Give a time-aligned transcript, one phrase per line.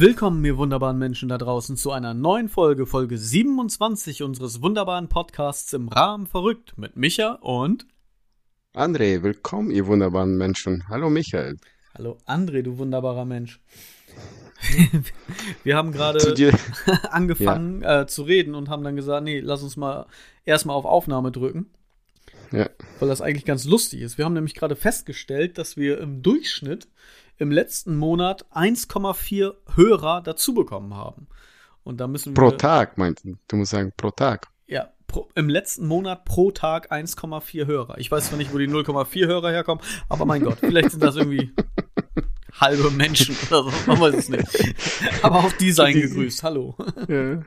[0.00, 5.74] Willkommen, ihr wunderbaren Menschen da draußen, zu einer neuen Folge, Folge 27 unseres wunderbaren Podcasts
[5.74, 7.86] im Rahmen verrückt mit Micha und
[8.72, 9.22] André.
[9.22, 10.88] Willkommen, ihr wunderbaren Menschen.
[10.88, 11.58] Hallo Michael.
[11.92, 13.60] Hallo André, du wunderbarer Mensch.
[15.64, 16.34] Wir haben gerade
[17.10, 20.06] angefangen äh, zu reden und haben dann gesagt, nee, lass uns mal
[20.46, 21.66] erstmal auf Aufnahme drücken,
[22.52, 22.70] Ja,
[23.00, 24.16] weil das eigentlich ganz lustig ist.
[24.16, 26.88] Wir haben nämlich gerade festgestellt, dass wir im Durchschnitt
[27.40, 31.26] im letzten Monat 1,4 Hörer dazu bekommen haben.
[31.82, 34.48] Und da müssen wir pro Tag, meint du musst sagen pro Tag.
[34.66, 37.98] Ja, pro, im letzten Monat pro Tag 1,4 Hörer.
[37.98, 41.16] Ich weiß zwar nicht, wo die 0,4 Hörer herkommen, aber mein Gott, vielleicht sind das
[41.16, 41.52] irgendwie
[42.60, 44.46] halbe Menschen oder so, man weiß es nicht.
[45.22, 46.42] Aber auch die seien Die- gegrüßt.
[46.42, 46.76] Hallo.
[47.08, 47.40] Ja.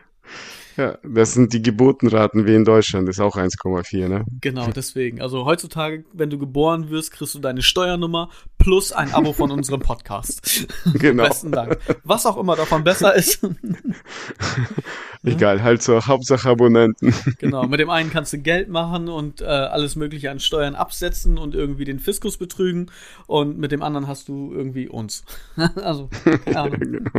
[0.77, 4.25] Ja, das sind die Geburtenraten wie in Deutschland, ist auch 1,4, ne?
[4.41, 5.21] Genau, deswegen.
[5.21, 9.81] Also heutzutage, wenn du geboren wirst, kriegst du deine Steuernummer plus ein Abo von unserem
[9.81, 10.67] Podcast.
[10.93, 11.23] Genau.
[11.23, 11.79] Besten Dank.
[12.03, 13.41] Was auch immer davon besser ist.
[15.23, 17.13] Egal, halt so Hauptsache Abonnenten.
[17.39, 21.37] Genau, mit dem einen kannst du Geld machen und äh, alles Mögliche an Steuern absetzen
[21.37, 22.91] und irgendwie den Fiskus betrügen
[23.27, 25.23] und mit dem anderen hast du irgendwie uns.
[25.75, 26.09] also,
[26.45, 26.79] keine Ahnung.
[26.79, 27.11] Genau.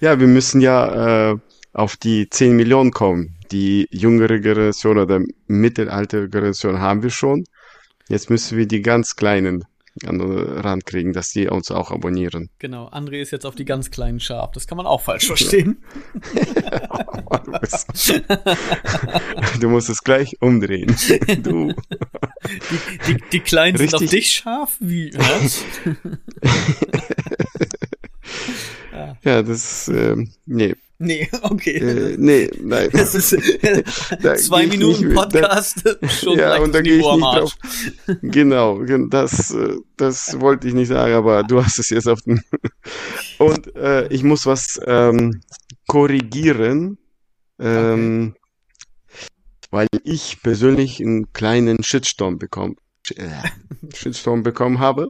[0.00, 1.38] Ja, wir müssen ja äh,
[1.72, 3.36] auf die 10 Millionen kommen.
[3.52, 7.44] Die jüngere Generation oder mittelalter Generation haben wir schon.
[8.08, 9.64] Jetzt müssen wir die ganz Kleinen
[10.06, 12.48] an, rankriegen, dass die uns auch abonnieren.
[12.58, 14.52] Genau, André ist jetzt auf die ganz kleinen Schaf.
[14.52, 15.78] Das kann man auch falsch verstehen.
[19.60, 20.94] Du musst- es gleich umdrehen.
[21.42, 21.72] Du.
[23.04, 24.20] Die, die, die Kleinen sind auf Richtig.
[24.20, 24.76] dich scharf?
[24.80, 25.10] Wie?
[25.14, 25.64] Was?
[29.24, 31.76] Ja, das, ähm, nee, Nee, okay.
[31.78, 32.90] äh, nee, nein.
[32.92, 33.30] Das ist
[34.44, 35.82] zwei Minuten nicht- da- Podcast,
[36.20, 37.56] schon ja, und da gehe ich nicht drauf.
[38.20, 42.20] Genau, gen- das, äh, das wollte ich nicht sagen, aber du hast es jetzt auf
[42.22, 42.42] den.
[43.38, 45.40] Und äh, ich muss was ähm,
[45.88, 46.98] korrigieren,
[47.58, 48.34] ähm,
[49.70, 52.76] weil ich persönlich einen kleinen Shitstorm bekommen,
[53.16, 53.48] äh,
[53.94, 55.08] Shitstorm bekommen habe.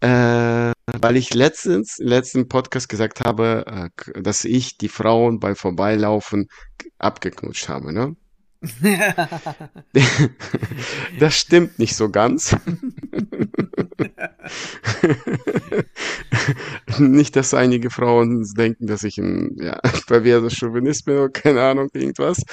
[0.00, 3.88] Äh, weil ich letztens, im letzten Podcast gesagt habe, äh,
[4.20, 6.48] dass ich die Frauen beim Vorbeilaufen
[6.98, 8.16] abgeknutscht habe, ne?
[11.18, 12.56] Das stimmt nicht so ganz.
[16.98, 21.88] Nicht, dass einige Frauen denken, dass ich ein ja, perverser Chauvinist bin oder keine Ahnung,
[21.92, 22.44] irgendwas.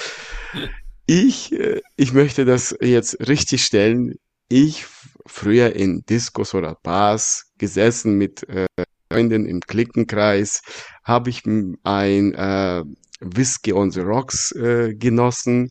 [1.06, 4.16] Ich, äh, ich möchte das jetzt richtig stellen.
[4.48, 4.86] Ich
[5.30, 8.66] früher in Diskos oder Bars gesessen mit äh,
[9.10, 10.62] Freunden im Klickenkreis,
[11.04, 12.84] habe ich ein äh,
[13.20, 15.70] Whisky on the Rocks äh, genossen.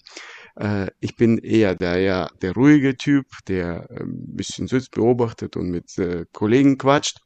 [0.56, 5.56] Äh, ich bin eher der, ja, der ruhige Typ, der äh, ein bisschen sitzt, beobachtet
[5.56, 7.20] und mit äh, Kollegen quatscht.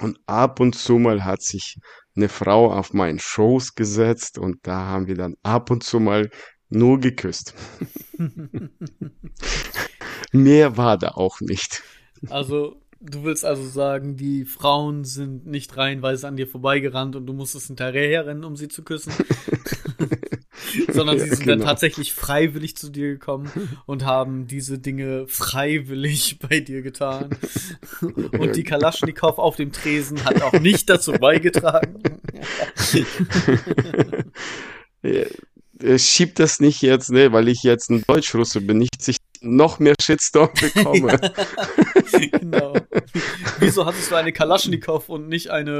[0.00, 1.78] Und ab und zu mal hat sich
[2.16, 6.30] eine Frau auf meinen Schoß gesetzt und da haben wir dann ab und zu mal
[6.68, 7.54] nur geküsst.
[10.34, 11.82] Mehr war da auch nicht.
[12.28, 17.32] Also, du willst also sagen, die Frauen sind nicht reihenweise an dir vorbeigerannt und du
[17.32, 19.12] musstest hinterherrennen, um sie zu küssen.
[20.92, 21.70] Sondern sie Ja, sind dann genau.
[21.70, 23.48] tatsächlich freiwillig zu dir gekommen
[23.86, 27.30] und haben diese Dinge freiwillig bei dir getan.
[28.00, 32.02] Und die Kalaschnikow auf dem Tresen hat auch nicht dazu beigetragen.
[35.02, 35.26] Äh,
[35.80, 39.78] äh, Schieb das nicht jetzt, ne, weil ich jetzt ein Deutschrusse bin, nicht sich noch
[39.78, 41.18] mehr Shitstorm bekomme.
[42.32, 42.74] genau.
[43.58, 45.78] Wieso hattest du eine Kalaschnikow und nicht eine.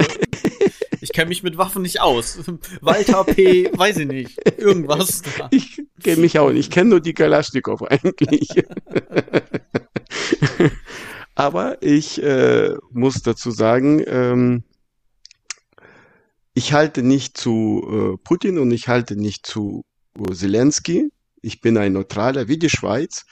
[1.00, 2.38] Ich kenne mich mit Waffen nicht aus.
[2.80, 4.58] Walter P., weiß ich nicht.
[4.58, 5.48] Irgendwas da.
[5.50, 6.60] Ich kenne mich auch nicht.
[6.60, 8.48] Ich kenne nur die Kalaschnikow eigentlich.
[11.34, 14.64] Aber ich äh, muss dazu sagen, ähm,
[16.54, 19.84] ich halte nicht zu äh, Putin und ich halte nicht zu
[20.32, 21.10] Zelensky.
[21.42, 23.26] Ich bin ein Neutraler wie die Schweiz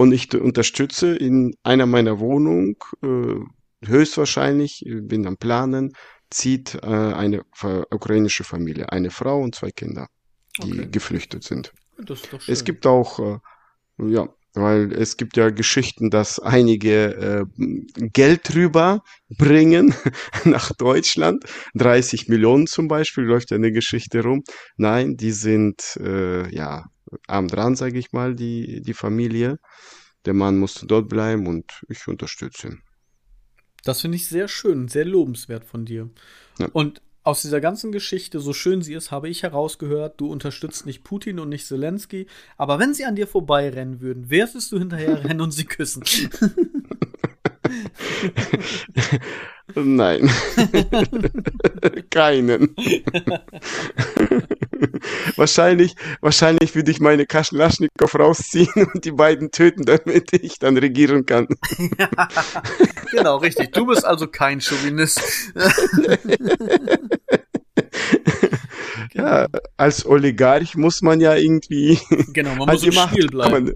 [0.00, 5.92] und ich unterstütze in einer meiner Wohnungen äh, höchstwahrscheinlich, ich bin am Planen,
[6.30, 7.42] zieht äh, eine
[7.90, 10.06] ukrainische Familie, eine Frau und zwei Kinder,
[10.62, 10.88] die Okay.
[10.90, 11.74] geflüchtet sind.
[11.98, 12.54] Das ist doch schön.
[12.54, 13.38] Es gibt auch, äh,
[14.08, 19.92] ja, weil es gibt ja Geschichten, dass einige äh, Geld rüber bringen
[20.46, 21.44] nach Deutschland.
[21.74, 24.44] 30 Millionen zum Beispiel läuft ja eine Geschichte rum.
[24.78, 26.86] Nein, die sind äh, ja
[27.26, 29.58] arm dran, sage ich mal, die die Familie.
[30.26, 32.82] Der Mann musste dort bleiben und ich unterstütze ihn.
[33.84, 36.10] Das finde ich sehr schön, sehr lobenswert von dir.
[36.58, 36.68] Ja.
[36.72, 41.04] Und aus dieser ganzen Geschichte, so schön sie ist, habe ich herausgehört, du unterstützt nicht
[41.04, 42.26] Putin und nicht Zelensky,
[42.56, 46.02] aber wenn sie an dir vorbeirennen würden, werdest du hinterher rennen und sie küssen.
[49.74, 50.30] Nein.
[52.10, 52.74] Keinen.
[55.36, 61.26] wahrscheinlich, wahrscheinlich würde ich meine Kaschlaschnikow rausziehen und die beiden töten, damit ich dann regieren
[61.26, 61.48] kann.
[63.12, 63.72] genau, richtig.
[63.72, 65.20] Du bist also kein Chauvinist.
[69.14, 71.98] Ja, als Oligarch muss man ja irgendwie.
[72.32, 73.74] Genau, man muss im Spiel bleiben.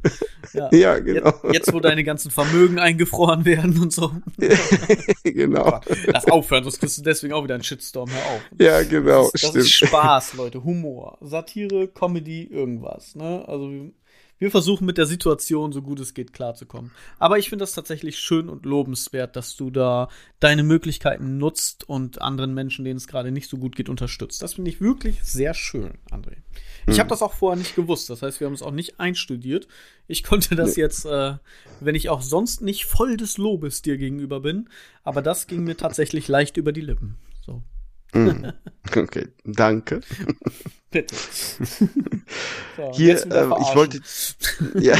[0.52, 0.68] Ja.
[0.72, 1.32] ja, genau.
[1.44, 4.12] Jetzt, jetzt, wo deine ganzen Vermögen eingefroren werden und so.
[5.24, 5.80] genau.
[6.06, 8.10] Lass aufhören, sonst kriegst du deswegen auch wieder einen Shitstorm.
[8.10, 8.40] Hör auf.
[8.60, 9.30] Ja, genau.
[9.32, 10.62] Das, ist, das ist Spaß, Leute.
[10.62, 11.18] Humor.
[11.20, 13.14] Satire, Comedy, irgendwas.
[13.16, 13.44] Ne?
[13.46, 13.70] Also
[14.44, 16.90] wir versuchen mit der Situation so gut es geht klarzukommen.
[17.18, 22.20] Aber ich finde das tatsächlich schön und lobenswert, dass du da deine Möglichkeiten nutzt und
[22.20, 24.42] anderen Menschen, denen es gerade nicht so gut geht, unterstützt.
[24.42, 26.36] Das finde ich wirklich sehr schön, André.
[26.86, 27.08] Ich habe hm.
[27.08, 28.10] das auch vorher nicht gewusst.
[28.10, 29.66] Das heißt, wir haben es auch nicht einstudiert.
[30.08, 31.36] Ich konnte das jetzt, äh,
[31.80, 34.68] wenn ich auch sonst nicht voll des Lobes dir gegenüber bin,
[35.04, 37.16] aber das ging mir tatsächlich leicht über die Lippen.
[37.46, 37.62] So.
[38.14, 38.52] Hm.
[38.96, 40.00] Okay, danke.
[40.90, 41.14] Bitte.
[42.76, 44.00] So, Hier, äh, ich wollte.
[44.80, 44.96] ja.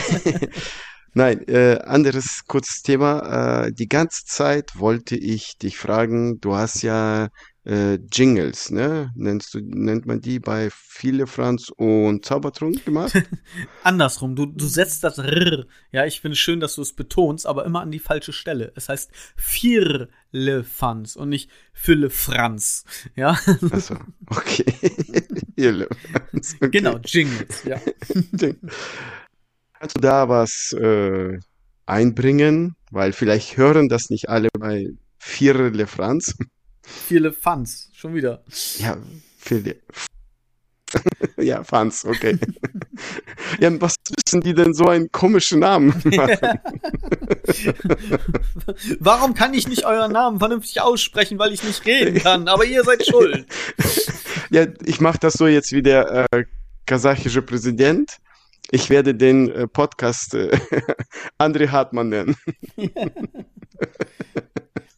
[1.15, 3.65] Nein, äh, anderes kurzes Thema.
[3.67, 7.29] Äh, die ganze Zeit wollte ich dich fragen, du hast ja
[7.65, 9.11] äh, Jingles, ne?
[9.15, 13.15] Nennst du, nennt man die bei viele Franz und Zaubertrunk gemacht?
[13.83, 15.67] Andersrum, du, du setzt das R.
[15.91, 18.73] Ja, ich finde es schön, dass du es betonst, aber immer an die falsche Stelle.
[18.77, 20.09] Es heißt Vierle
[20.65, 22.85] Franz und nicht Fülle Franz.
[23.17, 23.39] Ja.
[23.71, 23.97] Achso,
[24.29, 24.67] okay.
[25.57, 26.57] Vierle Franz.
[26.57, 26.71] Okay.
[26.71, 27.81] Genau, Jingles, ja.
[29.79, 31.39] Kannst du da was äh,
[31.87, 32.77] einbringen?
[32.91, 36.37] Weil vielleicht hören das nicht alle bei Vierle Franz.
[36.85, 38.45] Viele Fans, schon wieder.
[38.79, 38.97] Ja,
[39.39, 39.77] viele.
[41.37, 42.39] ja, Fans, okay.
[43.61, 46.61] ja, was wissen die denn so einen komischen Namen machen?
[49.01, 52.49] Warum kann ich nicht euren Namen vernünftig aussprechen, weil ich nicht reden kann?
[52.49, 53.47] Aber ihr seid schuld.
[54.51, 56.45] ja, ich mache das so jetzt wie der äh,
[56.87, 58.19] kasachische Präsident.
[58.71, 60.57] Ich werde den äh, Podcast äh,
[61.39, 62.37] André Hartmann nennen.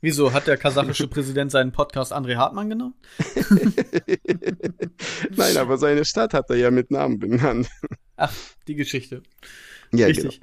[0.07, 2.95] Wieso hat der kasachische Präsident seinen Podcast André Hartmann genommen?
[5.37, 7.69] Nein, aber seine Stadt hat er ja mit Namen benannt.
[8.15, 8.33] Ach,
[8.69, 9.25] die Geschichte.
[9.91, 10.41] Ja, Richtig.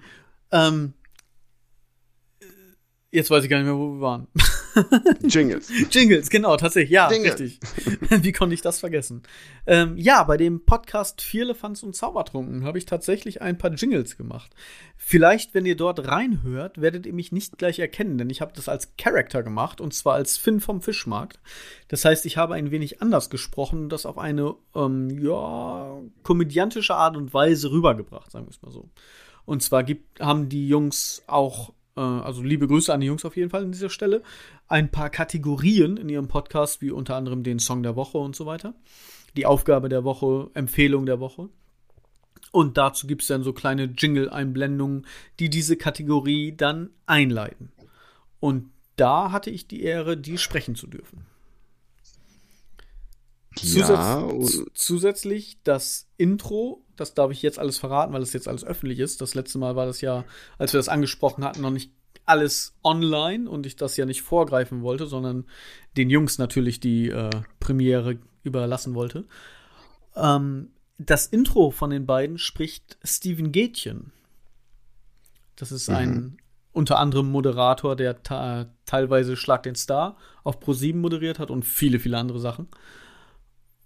[0.51, 0.67] Genau.
[0.67, 0.93] Ähm,
[3.09, 4.27] jetzt weiß ich gar nicht mehr, wo wir waren.
[5.23, 5.71] Jingles.
[5.91, 7.31] Jingles, genau, tatsächlich, ja, Jingle.
[7.31, 7.59] richtig.
[8.23, 9.23] Wie konnte ich das vergessen?
[9.65, 14.53] Ähm, ja, bei dem Podcast Vierlefanz und Zaubertrunken habe ich tatsächlich ein paar Jingles gemacht.
[14.97, 18.69] Vielleicht, wenn ihr dort reinhört, werdet ihr mich nicht gleich erkennen, denn ich habe das
[18.69, 21.39] als Character gemacht und zwar als Finn vom Fischmarkt.
[21.87, 26.95] Das heißt, ich habe ein wenig anders gesprochen und das auf eine, ähm, ja, komödiantische
[26.95, 28.89] Art und Weise rübergebracht, sagen wir es mal so.
[29.45, 33.49] Und zwar gibt, haben die Jungs auch also liebe Grüße an die Jungs auf jeden
[33.49, 34.23] Fall an dieser Stelle,
[34.67, 38.45] ein paar Kategorien in ihrem Podcast, wie unter anderem den Song der Woche und so
[38.45, 38.73] weiter.
[39.35, 41.49] Die Aufgabe der Woche, Empfehlung der Woche.
[42.51, 45.07] Und dazu gibt es dann so kleine Jingle-Einblendungen,
[45.39, 47.71] die diese Kategorie dann einleiten.
[48.39, 51.25] Und da hatte ich die Ehre, die sprechen zu dürfen.
[53.57, 58.63] Ja, Zusatz, zusätzlich das Intro, das darf ich jetzt alles verraten, weil es jetzt alles
[58.63, 59.21] öffentlich ist.
[59.21, 60.25] Das letzte Mal war das ja,
[60.57, 61.91] als wir das angesprochen hatten, noch nicht
[62.25, 65.45] alles online und ich das ja nicht vorgreifen wollte, sondern
[65.97, 67.29] den Jungs natürlich die äh,
[67.59, 69.25] Premiere überlassen wollte.
[70.15, 74.11] Ähm, das Intro von den beiden spricht Steven Gätchen.
[75.55, 75.95] Das ist mhm.
[75.95, 76.37] ein
[76.71, 82.17] unter anderem Moderator, der teilweise Schlag den Star auf Pro7 moderiert hat und viele, viele
[82.17, 82.67] andere Sachen.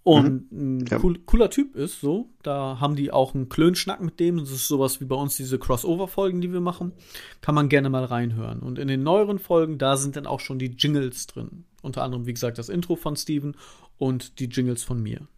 [0.02, 0.78] Und mhm.
[0.78, 0.98] ein ja.
[1.02, 2.30] cool, cooler Typ ist, so.
[2.42, 4.38] Da haben die auch einen Klönschnack mit dem.
[4.38, 6.92] Das ist sowas wie bei uns diese Crossover-Folgen, die wir machen.
[7.40, 8.60] Kann man gerne mal reinhören.
[8.60, 11.64] Und in den neueren Folgen, da sind dann auch schon die Jingles drin.
[11.82, 13.54] Unter anderem, wie gesagt, das Intro von Steven
[13.98, 15.28] und die Jingles von mir.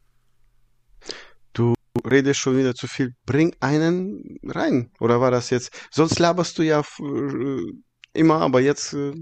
[1.53, 1.75] Du
[2.09, 3.15] redest schon wieder zu viel.
[3.27, 4.93] Bring einen rein.
[5.01, 5.89] Oder war das jetzt?
[5.91, 7.63] Sonst laberst du ja äh,
[8.13, 8.93] immer, aber jetzt.
[8.93, 9.15] Äh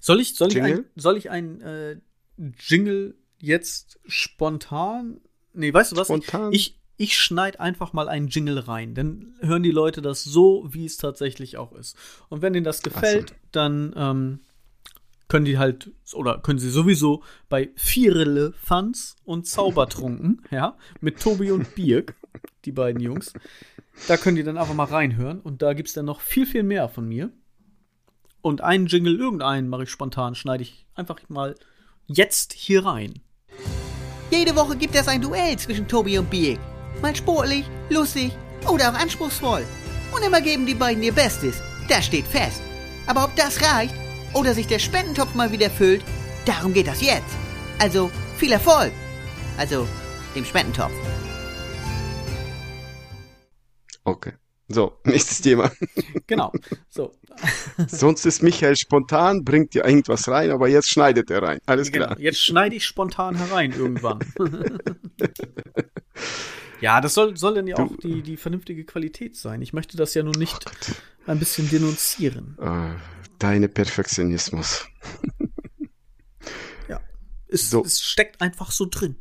[0.00, 2.00] soll ich, soll ich ein, soll ich ein äh,
[2.58, 5.20] Jingle jetzt spontan.
[5.52, 6.06] Nee, weißt du was?
[6.06, 6.52] Spontan.
[6.52, 8.94] Ich, ich schneide einfach mal einen Jingle rein.
[8.94, 11.96] Dann hören die Leute das so, wie es tatsächlich auch ist.
[12.30, 13.34] Und wenn ihnen das gefällt, so.
[13.50, 14.40] dann ähm,
[15.28, 21.50] können die halt, oder können sie sowieso bei Vierele Fans und Zaubertrunken, ja, mit Tobi
[21.50, 22.14] und Birk,
[22.64, 23.32] die beiden Jungs,
[24.06, 25.40] da können die dann einfach mal reinhören.
[25.40, 27.30] Und da gibt es dann noch viel, viel mehr von mir.
[28.40, 31.56] Und einen Jingle, irgendeinen mache ich spontan, schneide ich einfach mal
[32.06, 33.20] jetzt hier rein.
[34.32, 36.58] Jede Woche gibt es ein Duell zwischen Tobi und Biek.
[37.02, 38.32] Mal sportlich, lustig
[38.66, 39.64] oder auch anspruchsvoll.
[40.14, 41.56] Und immer geben die beiden ihr Bestes.
[41.88, 42.62] Das steht fest.
[43.06, 43.94] Aber ob das reicht?
[44.34, 46.02] oder sich der Spendentopf mal wieder füllt,
[46.44, 47.36] darum geht das jetzt.
[47.78, 48.92] Also viel Erfolg.
[49.58, 49.86] Also
[50.34, 50.92] dem Spendentopf.
[54.04, 54.32] Okay.
[54.72, 55.70] So, nächstes Thema.
[56.26, 56.52] Genau.
[56.88, 57.12] So.
[57.88, 61.58] Sonst ist Michael spontan, bringt dir irgendwas rein, aber jetzt schneidet er rein.
[61.66, 62.06] Alles Genau.
[62.06, 62.20] klar.
[62.20, 64.18] Jetzt schneide ich spontan herein irgendwann.
[66.80, 69.62] ja, das soll, soll dann ja Du- auch die, die vernünftige Qualität sein.
[69.62, 70.64] Ich möchte das ja nun nicht
[71.26, 72.56] ein bisschen denunzieren.
[72.60, 72.94] Äh,
[73.38, 74.86] deine Perfektionismus.
[76.88, 77.00] Ja.
[77.48, 77.84] Es, So.
[77.84, 79.16] es steckt einfach so drin.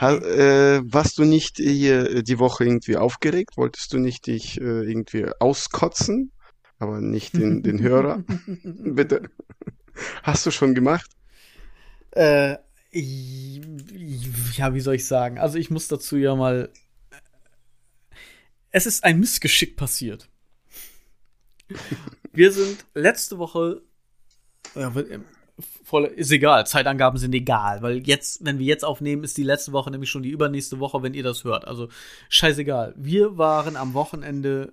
[0.00, 3.56] Ha, äh, warst du nicht hier die Woche irgendwie aufgeregt?
[3.56, 6.32] Wolltest du nicht dich äh, irgendwie auskotzen?
[6.78, 8.24] Aber nicht den, den Hörer?
[8.64, 9.28] Bitte.
[10.22, 11.10] Hast du schon gemacht?
[12.12, 12.56] Äh,
[12.92, 15.38] ja, wie soll ich sagen?
[15.38, 16.70] Also ich muss dazu ja mal.
[18.70, 20.28] Es ist ein Missgeschick passiert.
[22.32, 23.82] Wir sind letzte Woche.
[24.74, 24.94] Ja,
[25.90, 29.72] voll, ist egal, Zeitangaben sind egal, weil jetzt, wenn wir jetzt aufnehmen, ist die letzte
[29.72, 31.66] Woche nämlich schon die übernächste Woche, wenn ihr das hört.
[31.66, 31.88] Also
[32.28, 32.94] scheißegal.
[32.96, 34.72] Wir waren am Wochenende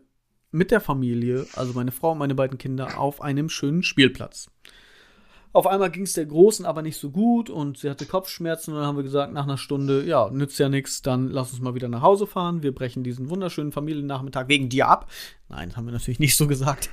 [0.51, 4.49] mit der Familie, also meine Frau und meine beiden Kinder, auf einem schönen Spielplatz.
[5.53, 8.79] Auf einmal ging es der Großen aber nicht so gut und sie hatte Kopfschmerzen und
[8.79, 11.73] dann haben wir gesagt, nach einer Stunde, ja, nützt ja nichts, dann lass uns mal
[11.73, 12.63] wieder nach Hause fahren.
[12.63, 15.09] Wir brechen diesen wunderschönen Familiennachmittag wegen dir ab.
[15.49, 16.89] Nein, haben wir natürlich nicht so gesagt.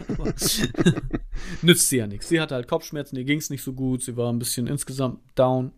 [1.62, 2.28] nützt sie ja nichts.
[2.28, 5.20] Sie hatte halt Kopfschmerzen, ihr ging es nicht so gut, sie war ein bisschen insgesamt
[5.34, 5.72] down.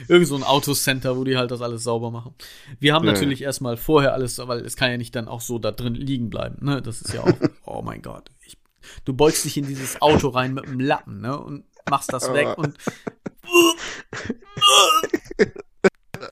[0.09, 2.35] Irgend so ein Autocenter, wo die halt das alles sauber machen.
[2.81, 5.59] Wir haben Ja, natürlich erstmal vorher alles, weil es kann ja nicht dann auch so
[5.59, 6.65] da drin liegen bleiben.
[6.65, 6.83] Ne?
[6.83, 7.33] Das ist ja auch,
[7.65, 8.31] oh mein Gott.
[8.45, 8.59] Ich,
[9.05, 11.39] du beugst dich in dieses Auto rein mit einem Lappen ne?
[11.39, 12.77] und machst das weg und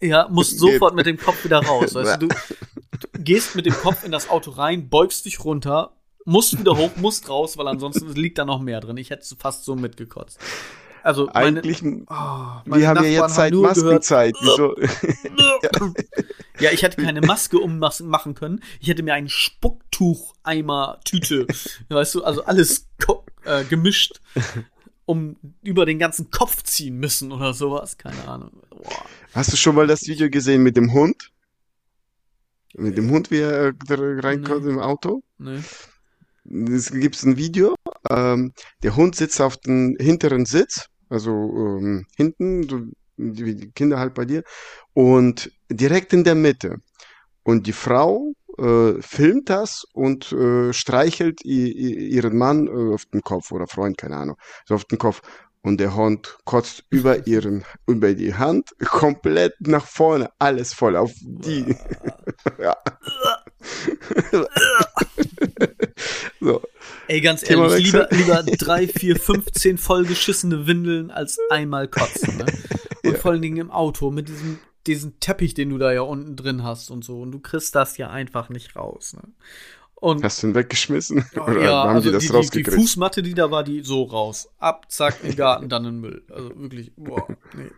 [0.00, 1.95] ja, musst sofort mit dem Kopf wieder raus.
[1.95, 2.35] Weißt du, du
[3.25, 7.28] gehst mit dem Kopf in das Auto rein, beugst dich runter, musst wieder hoch, musst
[7.28, 8.97] raus, weil ansonsten liegt da noch mehr drin.
[8.97, 10.38] Ich hätte fast so mitgekotzt.
[11.02, 14.35] Also meine, Eigentlich, oh, wir meine haben ja Nachbarn jetzt seit nur gehört, Maskenzeit.
[14.40, 14.75] Wieso?
[16.61, 18.62] ja, ich hätte keine Maske ummachen können.
[18.81, 21.47] Ich hätte mir einen Spucktuch-Eimer, Tüte,
[21.90, 22.88] weißt du, also alles
[23.45, 24.23] äh, gemischt,
[25.04, 27.99] um über den ganzen Kopf ziehen müssen oder sowas.
[27.99, 28.52] Keine Ahnung.
[28.71, 29.04] Boah.
[29.35, 31.33] Hast du schon mal das Video gesehen mit dem Hund?
[32.76, 34.71] Mit dem Hund, wie er äh, reinkommt Nee.
[34.73, 35.23] im Auto?
[35.38, 35.62] Ne?
[36.71, 37.75] Es gibt ein Video.
[38.11, 38.52] Ähm,
[38.83, 42.81] der Hund sitzt auf dem hinteren Sitz, also ähm, hinten, so,
[43.16, 44.43] die die Kinder halt bei dir,
[44.93, 46.76] und direkt in der Mitte.
[47.45, 53.52] Und die Frau äh, filmt das und äh, streichelt ihren Mann äh, auf den Kopf
[53.52, 55.23] oder Freund, keine Ahnung, so auf den Kopf.
[55.62, 61.12] Und der Hund kotzt über ihren, über die Hand komplett nach vorne, alles voll auf
[61.23, 61.75] die.
[62.58, 62.76] Ja.
[66.40, 66.62] so.
[67.08, 72.38] Ey, ganz Thema ehrlich, lieber, lieber drei, vier, 15 vollgeschissene Windeln als einmal kotzen.
[72.38, 72.46] Ne?
[73.04, 73.18] Und Ja.
[73.18, 76.62] vor allen Dingen im Auto mit diesem diesen Teppich, den du da ja unten drin
[76.62, 77.22] hast und so.
[77.22, 79.14] Und du kriegst das ja einfach nicht raus.
[79.14, 79.22] Ne?
[79.94, 81.24] Und Hast du ihn weggeschmissen?
[81.34, 82.76] Ja, Oder ja, haben also die das die, die, die rausgekriegt?
[82.76, 84.50] Fußmatte, die da war, die so raus.
[84.58, 86.22] Ab, zack, in den Garten, dann in den Müll.
[86.30, 87.70] Also wirklich, boah, nee.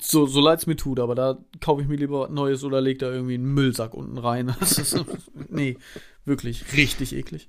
[0.00, 2.98] So, so leid's mir tut, aber da kaufe ich mir lieber was Neues oder leg
[2.98, 4.54] da irgendwie einen Müllsack unten rein.
[4.60, 5.02] Das ist,
[5.48, 5.78] nee,
[6.24, 7.48] wirklich richtig eklig.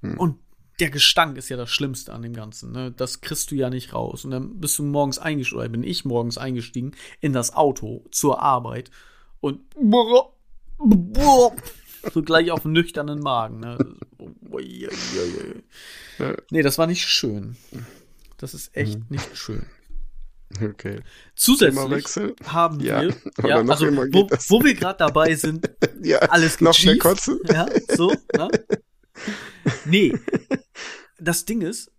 [0.00, 0.18] Hm.
[0.18, 0.38] Und
[0.78, 2.72] der Gestank ist ja das Schlimmste an dem Ganzen.
[2.72, 2.90] Ne?
[2.90, 4.24] Das kriegst du ja nicht raus.
[4.24, 8.40] Und dann bist du morgens eingestiegen, oder bin ich morgens eingestiegen in das Auto zur
[8.40, 8.90] Arbeit
[9.40, 9.60] und
[12.14, 13.60] so gleich auf nüchternen Magen.
[13.60, 13.76] Ne?
[16.50, 17.56] Nee, das war nicht schön.
[18.38, 19.04] Das ist echt Mhm.
[19.10, 19.66] nicht schön.
[20.58, 21.00] Okay.
[21.36, 23.14] Zusätzlich haben Ja, wir,
[23.46, 25.70] ja, also wo, wo wir gerade dabei sind,
[26.02, 27.38] Ja, alles geht noch schnell kotzen.
[27.48, 28.48] Ja, so, ne?
[29.84, 30.14] Nee.
[31.18, 31.92] Das Ding ist,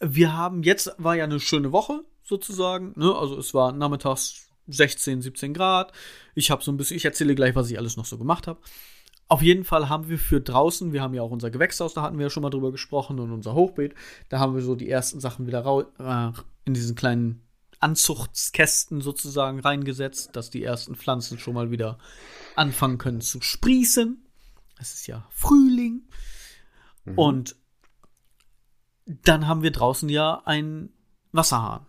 [0.00, 3.14] wir haben jetzt war ja eine schöne Woche sozusagen, ne?
[3.14, 5.92] Also es war nachmittags 16, 17 Grad.
[6.34, 8.60] Ich habe so ein bisschen, ich erzähle gleich, was ich alles noch so gemacht habe.
[9.28, 12.18] Auf jeden Fall haben wir für draußen, wir haben ja auch unser Gewächshaus, da hatten
[12.18, 13.94] wir ja schon mal drüber gesprochen und unser Hochbeet,
[14.30, 16.32] da haben wir so die ersten Sachen wieder rau äh,
[16.64, 17.47] in diesen kleinen
[17.80, 21.98] Anzuchtskästen sozusagen reingesetzt, dass die ersten Pflanzen schon mal wieder
[22.56, 24.24] anfangen können zu sprießen.
[24.78, 26.02] Es ist ja Frühling.
[27.04, 27.18] Mhm.
[27.18, 27.56] Und
[29.06, 30.92] dann haben wir draußen ja einen
[31.32, 31.86] Wasserhahn.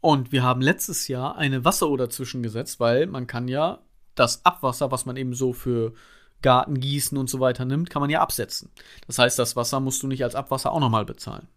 [0.00, 3.80] Und wir haben letztes Jahr eine Wasseruhr dazwischen gesetzt, weil man kann ja
[4.14, 5.94] das Abwasser, was man eben so für
[6.40, 8.70] Garten gießen und so weiter nimmt, kann man ja absetzen.
[9.06, 11.48] Das heißt, das Wasser musst du nicht als Abwasser auch nochmal bezahlen.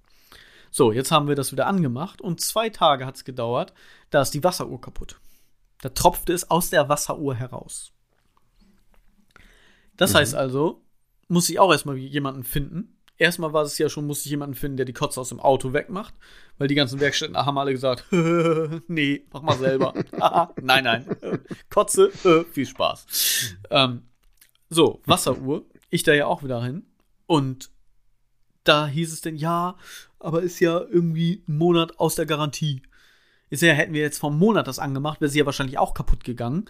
[0.72, 3.74] So, jetzt haben wir das wieder angemacht und zwei Tage hat es gedauert,
[4.10, 5.20] da ist die Wasseruhr kaputt.
[5.82, 7.92] Da tropfte es aus der Wasseruhr heraus.
[9.98, 10.18] Das mhm.
[10.18, 10.82] heißt also,
[11.28, 12.98] muss ich auch erstmal jemanden finden.
[13.18, 15.74] Erstmal war es ja schon, muss ich jemanden finden, der die Kotze aus dem Auto
[15.74, 16.14] wegmacht,
[16.58, 18.06] weil die ganzen Werkstätten haben alle gesagt,
[18.88, 19.94] nee, mach mal selber.
[20.62, 21.06] nein, nein,
[21.70, 22.12] Kotze,
[22.52, 23.58] viel Spaß.
[23.70, 24.04] Ähm,
[24.70, 26.86] so, Wasseruhr, ich da ja auch wieder hin
[27.28, 27.70] und
[28.64, 29.76] da hieß es denn, ja,
[30.20, 32.82] aber ist ja irgendwie ein Monat aus der Garantie.
[33.50, 36.24] Ist ja, hätten wir jetzt vom Monat das angemacht, wäre sie ja wahrscheinlich auch kaputt
[36.24, 36.66] gegangen.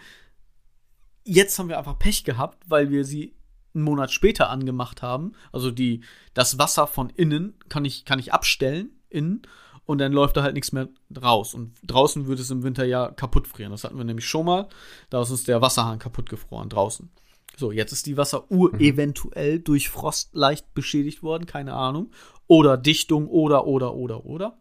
[1.24, 3.36] Jetzt haben wir einfach Pech gehabt, weil wir sie
[3.74, 5.34] einen Monat später angemacht haben.
[5.52, 6.02] Also die,
[6.34, 9.44] das Wasser von innen kann ich, kann ich abstellen, innen,
[9.86, 10.88] und dann läuft da halt nichts mehr
[11.22, 11.54] raus.
[11.54, 13.72] Und draußen würde es im Winter ja kaputt frieren.
[13.72, 14.70] Das hatten wir nämlich schon mal.
[15.10, 17.10] Da ist uns der Wasserhahn kaputt gefroren draußen.
[17.58, 18.80] So, jetzt ist die Wasseruhr mhm.
[18.80, 22.12] eventuell durch Frost leicht beschädigt worden, keine Ahnung.
[22.48, 24.58] Oder Dichtung oder, oder, oder, oder.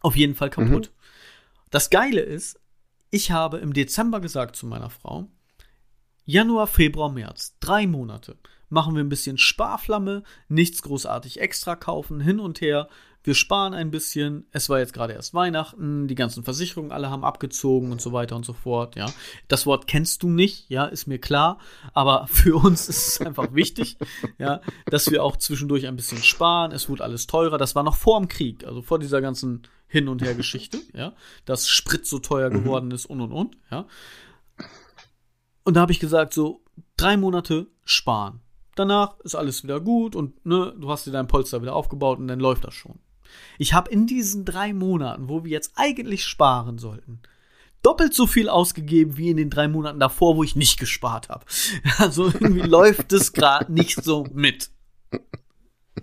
[0.00, 0.90] Auf jeden Fall kaputt.
[0.92, 0.96] Mhm.
[1.70, 2.60] Das Geile ist,
[3.10, 5.28] ich habe im Dezember gesagt zu meiner Frau,
[6.24, 8.36] Januar, Februar, März, drei Monate.
[8.68, 12.88] Machen wir ein bisschen Sparflamme, nichts großartig extra kaufen, hin und her.
[13.26, 14.46] Wir sparen ein bisschen.
[14.52, 18.36] Es war jetzt gerade erst Weihnachten, die ganzen Versicherungen alle haben abgezogen und so weiter
[18.36, 19.12] und so fort, ja.
[19.48, 21.58] Das Wort kennst du nicht, ja, ist mir klar,
[21.92, 23.96] aber für uns ist es einfach wichtig,
[24.38, 26.70] ja, dass wir auch zwischendurch ein bisschen sparen.
[26.70, 27.58] Es wurde alles teurer.
[27.58, 31.12] Das war noch vor dem Krieg, also vor dieser ganzen Hin- und Her-Geschichte, ja,
[31.46, 32.62] dass Sprit so teuer mhm.
[32.62, 33.88] geworden ist und und und, ja.
[35.64, 36.62] Und da habe ich gesagt, so
[36.96, 38.40] drei Monate sparen.
[38.76, 42.28] Danach ist alles wieder gut und ne, du hast dir dein Polster wieder aufgebaut und
[42.28, 43.00] dann läuft das schon.
[43.58, 47.20] Ich habe in diesen drei Monaten, wo wir jetzt eigentlich sparen sollten,
[47.82, 51.44] doppelt so viel ausgegeben wie in den drei Monaten davor, wo ich nicht gespart habe.
[51.98, 54.70] Also irgendwie läuft es gerade nicht so mit.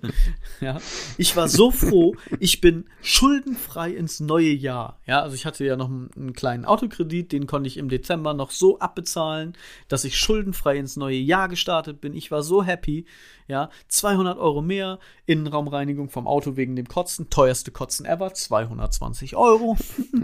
[0.62, 0.80] ja,
[1.18, 5.00] ich war so froh, ich bin schuldenfrei ins neue Jahr.
[5.06, 8.52] Ja, also ich hatte ja noch einen, kleinen Autokredit, den konnte ich im Dezember noch
[8.52, 9.54] so abbezahlen,
[9.88, 12.14] dass ich schuldenfrei ins neue Jahr gestartet bin.
[12.14, 13.06] Ich war so happy.
[13.48, 19.78] Ja, 200 Euro mehr, Innenraumreinigung vom Auto wegen dem Kotzen, teuerste Kotzen ever, 220 Euro.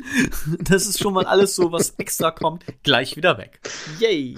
[0.60, 3.60] das ist schon mal alles so, was extra kommt, gleich wieder weg.
[4.00, 4.38] Yay!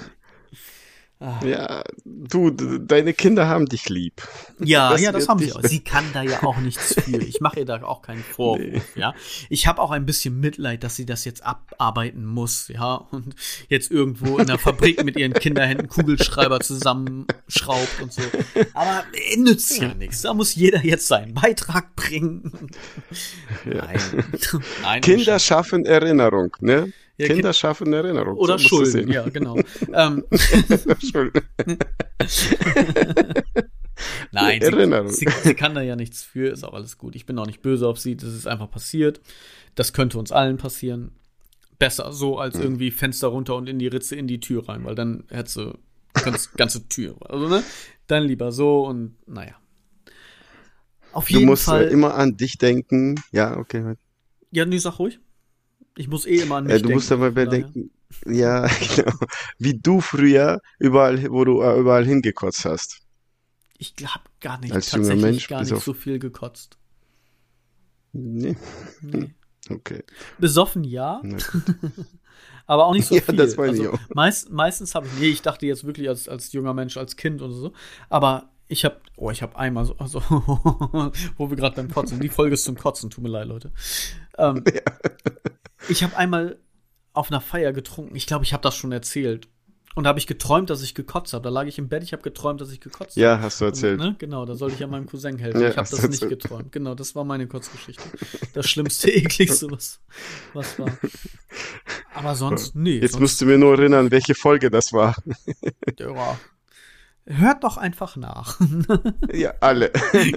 [1.21, 1.39] Ah.
[1.45, 4.23] Ja, du, deine Kinder haben dich lieb.
[4.57, 5.61] Ja, das ja, das haben sie auch.
[5.61, 7.21] Sie kann da ja auch nichts für.
[7.21, 8.81] Ich mache ihr da auch keinen Vorwurf, nee.
[8.95, 9.13] ja.
[9.47, 13.35] Ich habe auch ein bisschen Mitleid, dass sie das jetzt abarbeiten muss, ja, und
[13.69, 18.23] jetzt irgendwo in der Fabrik mit ihren Kinderhänden Kugelschreiber zusammenschraubt und so.
[18.73, 20.23] Aber äh, nützt ja nichts.
[20.23, 22.71] Da muss jeder jetzt seinen Beitrag bringen.
[23.65, 23.85] Ja.
[23.85, 23.99] Nein.
[24.81, 25.01] Nein.
[25.01, 26.91] Kinder schaffen Erinnerung, ne?
[27.21, 28.37] Ja, Kinder schaffen Erinnerung.
[28.37, 29.57] Oder so Schulden, ja, genau.
[29.93, 30.25] ähm.
[34.31, 35.09] Nein, Erinnerung.
[35.09, 37.15] Sie, sie, sie, kann da ja nichts für, ist auch alles gut.
[37.15, 39.21] Ich bin auch nicht böse auf sie, das ist einfach passiert.
[39.75, 41.11] Das könnte uns allen passieren.
[41.77, 42.63] Besser so, als hm.
[42.63, 45.77] irgendwie Fenster runter und in die Ritze in die Tür rein, weil dann hättest du
[46.13, 47.15] ganz, ganze Tür.
[47.21, 47.63] Also, ne?
[48.07, 49.55] Dann lieber so und naja.
[51.13, 51.87] Auf jeden du musst Fall.
[51.87, 53.15] immer an dich denken.
[53.31, 53.95] Ja, okay.
[54.51, 55.19] Ja, nee, sag ruhig.
[55.95, 56.95] Ich muss eh immer an mich ja, du denken.
[56.95, 57.91] musst aber bedenken,
[58.25, 59.13] ja, genau.
[59.57, 63.01] Wie du früher überall, wo du äh, überall hingekotzt hast.
[63.77, 66.77] Ich glaube gar nicht, Als tatsächlich junger Mensch, gar nicht so viel gekotzt.
[68.13, 68.55] Nee.
[69.01, 69.33] nee.
[69.69, 70.03] Okay.
[70.39, 71.21] Besoffen ja.
[72.65, 73.35] aber auch nicht so ja, viel.
[73.35, 73.99] Das meine also, ich auch.
[74.09, 77.43] Meist, meistens habe ich, nee, ich dachte jetzt wirklich als, als junger Mensch, als Kind
[77.43, 77.71] oder so.
[78.09, 80.19] Aber ich habe, oh, ich habe einmal so, also,
[81.37, 83.71] wo wir gerade beim Kotzen, die Folge ist zum Kotzen, tut mir leid, Leute.
[84.37, 84.81] Ähm, ja.
[85.89, 86.57] Ich habe einmal
[87.13, 88.15] auf einer Feier getrunken.
[88.15, 89.47] Ich glaube, ich habe das schon erzählt.
[89.93, 91.43] Und da habe ich geträumt, dass ich gekotzt habe.
[91.43, 93.21] Da lag ich im Bett, ich habe geträumt, dass ich gekotzt habe.
[93.21, 93.99] Ja, hast du erzählt.
[93.99, 94.15] Und, ne?
[94.19, 95.59] Genau, da sollte ich ja meinem Cousin helfen.
[95.59, 96.71] Ja, ich habe das nicht geträumt.
[96.71, 98.03] Genau, das war meine Kurzgeschichte.
[98.53, 99.99] Das schlimmste, ekligste, was,
[100.53, 100.97] was war.
[102.13, 102.99] Aber sonst, nee.
[102.99, 105.15] Jetzt sonst, musst du mir nur erinnern, welche Folge das war.
[105.99, 106.37] Ja,
[107.25, 108.59] Hört doch einfach nach.
[109.33, 109.91] ja, alle.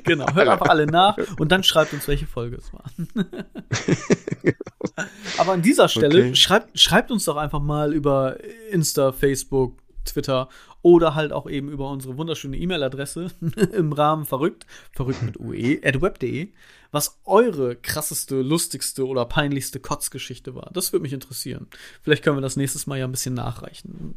[0.04, 0.52] genau, hört alle.
[0.52, 2.84] einfach alle nach und dann schreibt uns, welche Folge es war.
[5.38, 6.34] Aber an dieser Stelle Okay.
[6.34, 8.36] schreibt, schreibt uns doch einfach mal über
[8.70, 10.48] Insta, Facebook, Twitter
[10.82, 13.28] oder halt auch eben über unsere wunderschöne E-Mail-Adresse
[13.72, 16.52] im Rahmen verrückt, verrückt mit ue, at web.de,
[16.92, 20.70] was eure krasseste, lustigste oder peinlichste Kotzgeschichte war.
[20.74, 21.66] Das würde mich interessieren.
[22.02, 24.16] Vielleicht können wir das nächstes Mal ja ein bisschen nachreichen.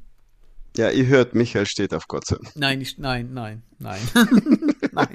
[0.77, 2.39] Ja, ihr hört, Michael steht auf Kotze.
[2.55, 3.99] Nein, nicht, nein, nein, nein.
[4.91, 5.09] nein.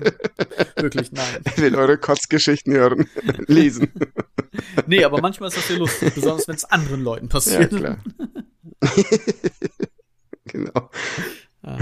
[0.76, 1.40] Wirklich, nein.
[1.46, 3.08] Ich will eure Kotzgeschichten hören,
[3.46, 3.92] lesen.
[4.86, 7.70] Nee, aber manchmal ist das ja lustig, besonders wenn es anderen Leuten Ja, passiert.
[7.70, 7.98] klar.
[10.46, 10.90] genau.
[11.62, 11.78] Ah,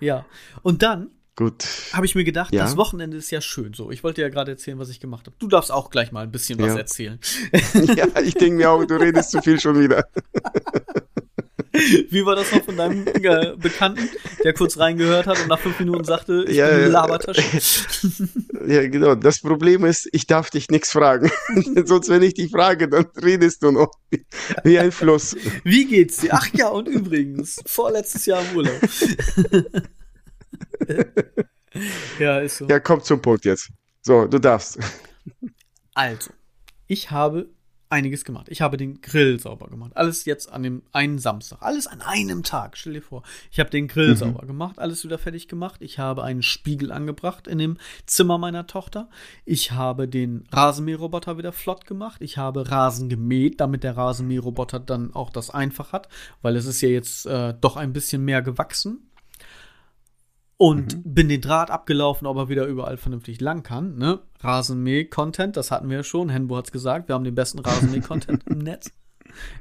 [0.00, 0.26] ja.
[0.62, 1.64] Und dann Gut.
[1.94, 2.62] habe ich mir gedacht, Ja.
[2.64, 3.90] das Wochenende ist ja schön so.
[3.90, 5.36] Ich wollte ja gerade erzählen, was ich gemacht habe.
[5.38, 6.76] Du darfst auch gleich mal ein bisschen was Ja.
[6.78, 7.18] erzählen.
[7.96, 10.04] Ja, ich denke mir auch, du redest zu viel schon wieder.
[11.72, 14.08] Wie war das noch von deinem äh, Bekannten,
[14.44, 16.88] der kurz reingehört hat und nach fünf Minuten sagte, ich Ja, bin eine.
[16.88, 17.42] Labertasche?
[18.66, 19.14] Ja, genau.
[19.16, 21.32] Das Problem ist, ich darf dich nichts fragen.
[21.84, 24.24] Sonst, wenn ich dich frage, dann redest du noch wie-
[24.62, 25.34] wie ein Fluss.
[25.64, 26.30] Wie geht's dir?
[26.32, 28.80] Ach ja, und übrigens, vorletztes Jahr im Urlaub.
[32.18, 32.66] ja, ist so.
[32.68, 33.70] Ja, komm zum Punkt jetzt.
[34.02, 34.78] So, du darfst.
[35.94, 36.30] Also,
[36.86, 37.48] ich habe
[37.92, 38.48] einiges gemacht.
[38.48, 39.92] Ich habe den Grill sauber gemacht.
[39.94, 41.58] Alles jetzt an dem einen Samstag.
[41.60, 42.76] Alles an einem Tag.
[42.76, 43.22] Stell dir vor.
[43.50, 45.80] Ich habe den Grill sauber gemacht, alles wieder fertig gemacht.
[45.80, 47.76] Ich habe einen Spiegel angebracht in dem
[48.06, 49.08] Zimmer meiner Tochter.
[49.44, 52.22] Ich habe den Rasenmäherroboter wieder flott gemacht.
[52.22, 56.08] Ich habe Rasen gemäht, damit der Rasenmäherroboter dann auch das einfach hat,
[56.40, 59.11] weil es ist ja jetzt äh, doch ein bisschen mehr gewachsen
[60.62, 63.96] und bin den Draht abgelaufen, ob er wieder überall vernünftig lang kann.
[63.96, 64.20] Ne?
[64.40, 66.28] Rasenmäh-Content, das hatten wir ja schon.
[66.28, 68.92] Henbo hat's gesagt, wir haben den besten Rasenmäh-Content im Netz.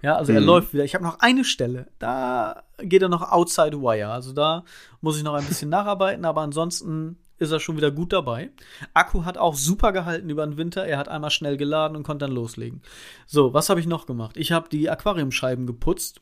[0.03, 0.45] Ja, also er Mhm.
[0.47, 0.83] läuft wieder.
[0.83, 4.09] Ich habe noch eine Stelle, da geht er noch outside wire.
[4.11, 4.63] Also da
[4.99, 8.51] muss ich noch ein bisschen nacharbeiten, aber ansonsten ist er schon wieder gut dabei.
[8.93, 10.85] Akku hat auch super gehalten über den Winter.
[10.85, 12.81] Er hat einmal schnell geladen und konnte dann loslegen.
[13.25, 14.37] So, was habe ich noch gemacht?
[14.37, 16.21] Ich habe die Aquariumscheiben geputzt.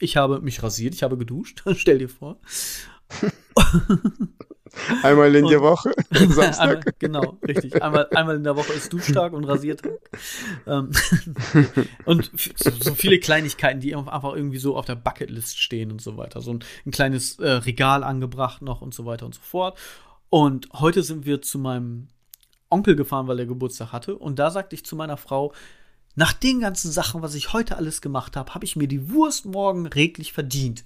[0.00, 1.62] Ich habe mich rasiert, ich habe geduscht.
[1.76, 2.38] Stell dir vor.
[5.02, 6.98] Einmal in der Und- Woche, Einmal, Samstag.
[6.98, 7.82] genau, richtig.
[7.82, 9.98] Einmal, einmal in der Woche ist Duschtag und Rasiertag.
[10.66, 10.92] Ähm,
[12.04, 16.40] und so viele Kleinigkeiten, die einfach irgendwie so auf der Bucketlist stehen und so weiter.
[16.40, 19.78] So ein, ein kleines äh, Regal angebracht noch und so weiter und so fort.
[20.30, 22.08] Und heute sind wir zu meinem
[22.70, 24.16] Onkel gefahren, weil er Geburtstag hatte.
[24.16, 25.52] Und da sagte ich zu meiner Frau,
[26.14, 29.46] nach den ganzen Sachen, was ich heute alles gemacht habe, habe ich mir die Wurst
[29.46, 30.84] morgen reglich verdient.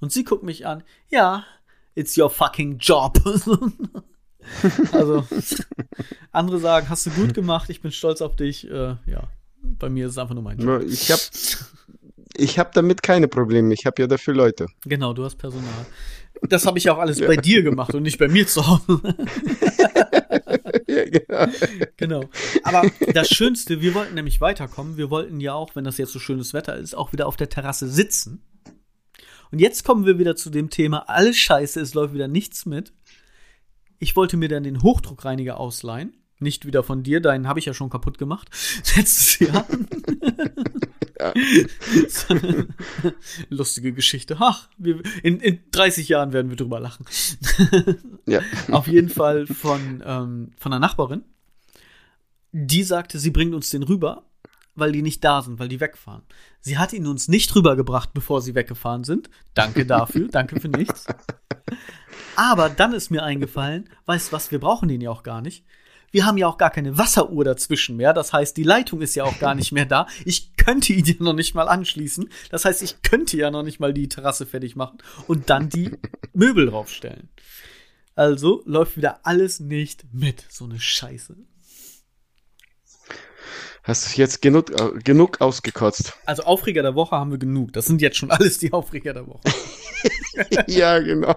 [0.00, 1.44] Und sie guckt mich an, ja,
[1.94, 3.18] it's your fucking job.
[4.92, 5.24] also,
[6.32, 8.68] andere sagen, hast du gut gemacht, ich bin stolz auf dich.
[8.70, 9.28] Äh, ja,
[9.62, 10.82] bei mir ist es einfach nur mein Job.
[10.86, 11.22] Ich habe
[12.34, 13.74] ich hab damit keine Probleme.
[13.74, 14.66] Ich habe ja dafür Leute.
[14.84, 15.86] Genau, du hast Personal.
[16.48, 19.00] Das habe ich auch alles bei dir gemacht und nicht bei mir zu Hause.
[20.86, 21.46] Ja, genau.
[21.96, 22.24] genau.
[22.64, 22.82] Aber
[23.14, 24.98] das Schönste, wir wollten nämlich weiterkommen.
[24.98, 27.48] Wir wollten ja auch, wenn das jetzt so schönes Wetter ist, auch wieder auf der
[27.48, 28.42] Terrasse sitzen.
[29.52, 32.92] Und jetzt kommen wir wieder zu dem Thema, alles scheiße, es läuft wieder nichts mit.
[33.98, 36.14] Ich wollte mir dann den Hochdruckreiniger ausleihen.
[36.40, 38.48] Nicht wieder von dir, deinen habe ich ja schon kaputt gemacht.
[38.96, 39.66] Letztes Jahr.
[41.20, 41.34] Ja.
[43.48, 44.38] Lustige Geschichte.
[44.40, 47.04] Ach, wir, in, in 30 Jahren werden wir drüber lachen.
[48.26, 48.40] Ja.
[48.72, 51.22] Auf jeden Fall von, ähm, von einer Nachbarin.
[52.50, 54.24] Die sagte, sie bringt uns den rüber,
[54.74, 56.22] weil die nicht da sind, weil die wegfahren.
[56.60, 59.30] Sie hat ihn uns nicht rübergebracht, bevor sie weggefahren sind.
[59.54, 61.06] Danke dafür, danke für nichts.
[62.36, 65.64] Aber dann ist mir eingefallen, weißt du was, wir brauchen den ja auch gar nicht.
[66.10, 68.12] Wir haben ja auch gar keine Wasseruhr dazwischen mehr.
[68.12, 70.06] Das heißt, die Leitung ist ja auch gar nicht mehr da.
[70.26, 72.28] Ich könnte ihn ja noch nicht mal anschließen.
[72.50, 75.90] Das heißt, ich könnte ja noch nicht mal die Terrasse fertig machen und dann die
[76.34, 77.30] Möbel draufstellen.
[78.14, 80.44] Also läuft wieder alles nicht mit.
[80.50, 81.34] So eine Scheiße.
[83.84, 86.14] Hast du jetzt genug, äh, genug ausgekotzt?
[86.24, 87.72] Also Aufreger der Woche haben wir genug.
[87.72, 89.40] Das sind jetzt schon alles die Aufreger der Woche.
[90.68, 91.34] ja, genau.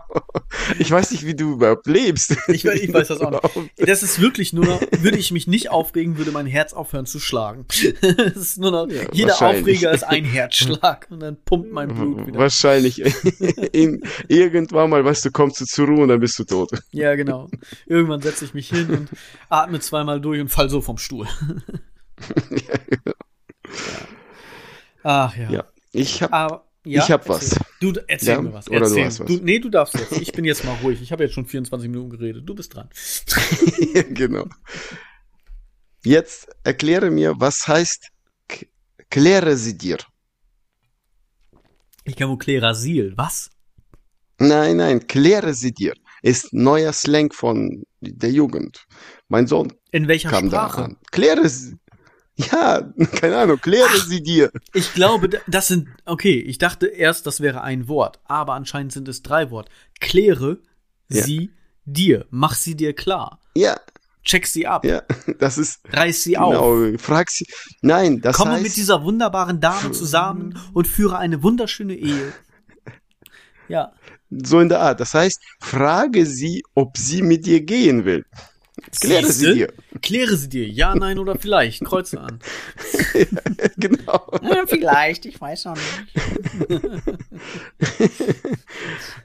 [0.77, 2.37] Ich weiß nicht, wie du überhaupt lebst.
[2.47, 3.71] Ich, ich weiß das auch nicht.
[3.87, 7.19] Das ist wirklich nur noch, würde ich mich nicht aufregen, würde mein Herz aufhören zu
[7.19, 7.65] schlagen.
[8.01, 9.41] Das ist nur noch, Ja, jeder.
[9.41, 12.39] Aufreger ist ein Herzschlag und dann pumpt mein Blut wieder.
[12.39, 13.01] Wahrscheinlich.
[13.73, 16.71] In, irgendwann mal, weißt du, kommst du zur Ruhe und dann bist du tot.
[16.91, 17.49] Ja, genau.
[17.87, 19.09] Irgendwann setze ich mich hin und
[19.49, 21.27] atme zweimal durch und fall so vom Stuhl.
[25.03, 25.49] Ach ja.
[25.51, 25.65] Ja.
[25.91, 27.51] Ich habe Aber ja, Ich hab erzähl.
[27.51, 27.59] was.
[27.79, 28.67] Du erzähl Ja, mir was.
[28.69, 29.05] oder du Erzähl.
[29.05, 29.27] hast was.
[29.27, 30.11] Du, nee, du darfst jetzt.
[30.21, 31.01] Ich bin jetzt mal ruhig.
[31.01, 32.43] Ich habe jetzt schon 24 Minuten geredet.
[32.47, 32.89] Du bist dran.
[34.11, 34.45] genau.
[36.03, 38.09] Jetzt erkläre mir, was heißt
[39.09, 39.97] kläre sie dir.
[42.03, 43.13] Ich kann wohl Klerasil.
[43.15, 43.49] Was?
[44.37, 45.93] Nein, nein, kläre sie dir.
[46.21, 48.85] Ist neuer Slang von der Jugend.
[49.27, 50.83] Mein Sohn In welcher kam da Sprache?
[50.83, 50.97] an.
[51.11, 51.77] Kläre sie.
[52.37, 52.81] Ja,
[53.19, 54.51] keine Ahnung, kläre sie dir.
[54.73, 59.07] Ich glaube, das sind, okay, ich dachte erst, das wäre ein Wort, aber anscheinend sind
[59.07, 59.71] es drei Worte.
[60.01, 60.59] Kläre
[61.09, 61.23] Ja.
[61.23, 61.51] sie
[61.85, 62.25] dir.
[62.31, 63.39] Mach sie dir klar.
[63.55, 63.79] Ja,
[64.23, 64.83] Check sie ab.
[64.83, 65.03] ja,
[65.39, 66.51] das ist, Reiß sie auf.
[66.51, 67.45] genau, frag sie,
[67.81, 72.33] nein, das Komme heißt, mit dieser wunderbaren Dame zusammen und führe eine wunderschöne Ehe.
[73.67, 73.93] Ja.
[74.29, 78.25] so in der Art, das heißt, frage sie, ob sie mit dir gehen will.
[78.99, 79.45] Kläre Siehste?
[79.45, 79.73] sie dir.
[80.01, 80.67] Kläre sie dir.
[80.67, 81.83] Ja, nein oder vielleicht.
[81.83, 82.39] Kreuze an.
[83.77, 84.31] genau.
[84.67, 86.13] Vielleicht, ich weiß noch nicht.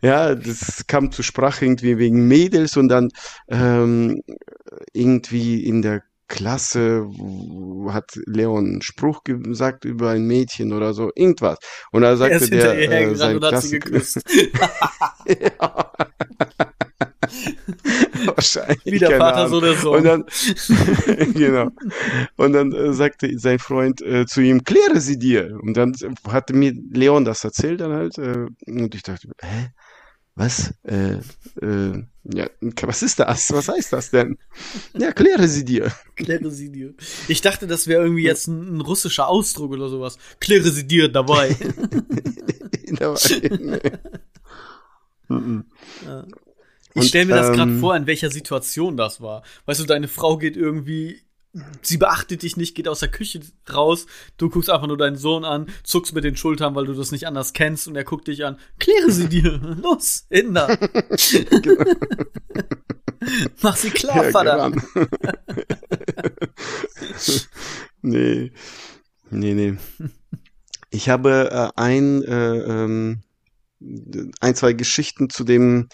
[0.03, 3.11] Ja, das kam zur Sprache irgendwie wegen Mädels und dann
[3.49, 4.23] ähm,
[4.93, 7.11] irgendwie in der Klasse
[7.89, 11.59] hat Leon einen Spruch gesagt über ein Mädchen oder so, irgendwas.
[11.91, 14.23] Und da Er sagte ist der äh, sein und hat sie Klassen geküsst.
[15.61, 15.93] ja.
[18.25, 18.85] Wahrscheinlich.
[18.85, 19.51] Wie der Vater, Ahnung.
[19.51, 19.97] so der Sohn.
[19.99, 20.25] Und dann,
[21.35, 21.71] genau.
[22.37, 25.59] Und dann äh, sagte sein Freund äh, zu ihm, kläre sie dir.
[25.63, 25.95] Und dann
[26.29, 28.19] hatte mir Leon das erzählt dann halt.
[28.19, 29.71] Äh, und ich dachte, hä?
[30.37, 30.73] Was?
[30.85, 31.19] Äh,
[31.61, 32.49] äh, ja,
[32.83, 33.53] was ist das?
[33.53, 34.39] Was heißt das denn?
[34.97, 35.93] Ja, kläre sie dir.
[36.17, 36.95] Kläre sie dir.
[37.29, 40.19] Ich dachte, das wäre irgendwie jetzt ein, ein russischer Ausdruck oder sowas.
[40.39, 41.57] Kläre sie dir dabei.
[42.93, 43.81] Dabei, nee.
[45.29, 45.65] Mhm.
[46.01, 46.50] Ich
[46.95, 49.43] Und, stelle mir das gerade ähm, vor, in welcher Situation das war.
[49.67, 51.23] Weißt du, deine Frau geht irgendwie,
[51.83, 53.41] sie beachtet dich nicht, geht aus der Küche
[53.73, 57.13] raus, du guckst einfach nur deinen Sohn an, zuckst mit den Schultern, weil du das
[57.13, 58.59] nicht anders kennst und er guckt dich an.
[58.79, 59.59] Kläre sie dir.
[59.83, 60.69] Los, da.
[63.63, 64.73] Mach sie klar, Ja, Vater.
[68.03, 68.51] nee.
[69.31, 69.77] Nee, nee.
[70.91, 73.23] Ich habe äh, ein, äh, ähm,
[74.41, 75.89] ein, zwei Geschichten zu dem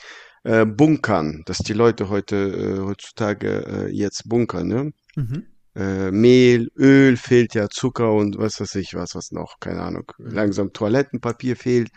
[0.46, 4.92] äh, Bunkern, dass die Leute heute äh, heutzutage äh, jetzt bunkern, ne?
[5.16, 5.46] Mhm.
[5.74, 10.12] Äh, Mehl, Öl fehlt ja, Zucker und was weiß ich was, was noch, keine Ahnung.
[10.18, 11.90] Langsam Toilettenpapier fehlt.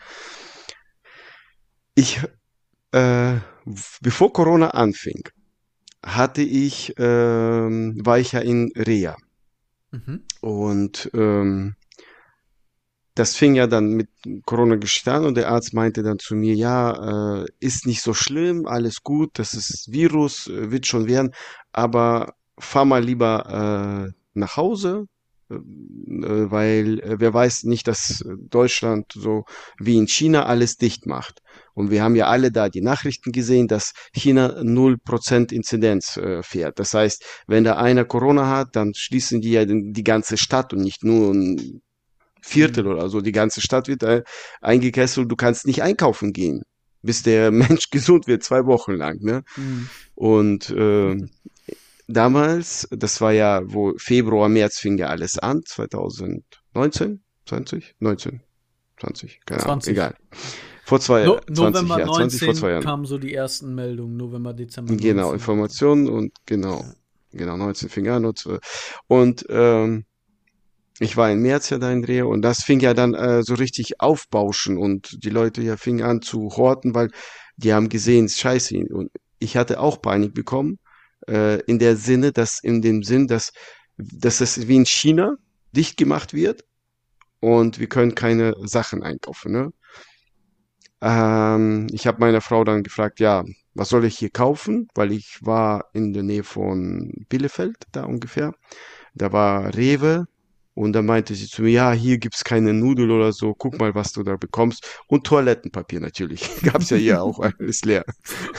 [1.93, 2.21] Ich,
[2.91, 3.35] äh,
[4.01, 5.29] bevor Corona anfing,
[6.03, 9.15] hatte ich, ähm, war ich ja in Rea.
[9.91, 10.23] Mhm.
[10.41, 11.75] Und ähm,
[13.19, 14.09] das fing ja dann mit
[14.45, 18.65] Corona-Geschichte an und der Arzt meinte dann zu mir, ja, äh, ist nicht so schlimm,
[18.65, 21.31] alles gut, das ist Virus, äh, wird schon werden,
[21.73, 25.07] aber fahr mal lieber äh, nach Hause,
[25.49, 29.43] äh, äh, weil äh, wer weiß nicht, dass Deutschland so
[29.77, 31.41] wie in China alles dicht macht.
[31.73, 36.79] Und wir haben ja alle da die Nachrichten gesehen, dass China 0% Inzidenz äh, fährt.
[36.79, 40.81] Das heißt, wenn da einer Corona hat, dann schließen die ja die ganze Stadt und
[40.81, 41.33] nicht nur
[42.49, 43.21] Viertel oder so.
[43.21, 44.23] Die ganze Stadt wird äh,
[44.61, 45.31] eingekesselt.
[45.31, 46.63] Du kannst nicht einkaufen gehen,
[47.01, 49.19] bis der Mensch gesund wird, zwei Wochen lang.
[49.21, 49.43] Ne?
[49.55, 49.89] Mhm.
[50.15, 51.15] Und äh,
[52.07, 58.41] damals, das war ja, wo Februar, März fing ja alles an, 2019, 20, 19,
[58.99, 59.91] 20, keine Ahnung, 20.
[59.91, 60.15] egal.
[60.83, 62.83] Vor zwei No, Jahren, 20, November ja, 20 vor zwei 19 Jahren.
[62.83, 64.17] kamen so die ersten Meldungen.
[64.17, 64.95] November, Dezember.
[64.95, 65.33] Genau, 19.
[65.39, 66.83] Informationen und genau,
[67.31, 68.57] genau, 19 fing an und, so.
[69.07, 70.05] und ähm,
[70.99, 73.55] ich war im März ja da in Dreh und das fing ja dann äh, so
[73.55, 77.09] richtig aufbauschen und die Leute ja fingen an zu horten, weil
[77.57, 78.77] die haben gesehen, es ist scheiße.
[78.91, 80.79] Und ich hatte auch Panik bekommen,
[81.27, 83.51] äh, in der Sinne, dass, in dem Sinn, dass,
[83.97, 85.35] dass es wie in China
[85.71, 86.63] dicht gemacht wird
[87.39, 89.71] und wir können keine Sachen einkaufen, ne?
[91.01, 94.89] Ähm, ich habe meine Frau dann gefragt, ja, was soll ich hier kaufen?
[94.95, 98.53] Weil ich war in der Nähe von Bielefeld, da ungefähr.
[99.13, 100.27] Da war Rewe
[100.79, 103.95] und da meinte sie zu mir, ja, hier gibt's keine Nudel oder so, guck mal,
[103.95, 104.87] was du da bekommst.
[105.07, 106.49] Und Toilettenpapier natürlich.
[106.63, 108.05] Gab's ja hier auch alles leer.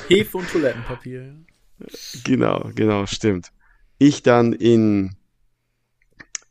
[0.07, 1.23] Hefe und Toilettenpapier.
[1.23, 1.89] ja.
[2.25, 3.53] Genau, genau, stimmt.
[3.97, 5.17] Ich dann in,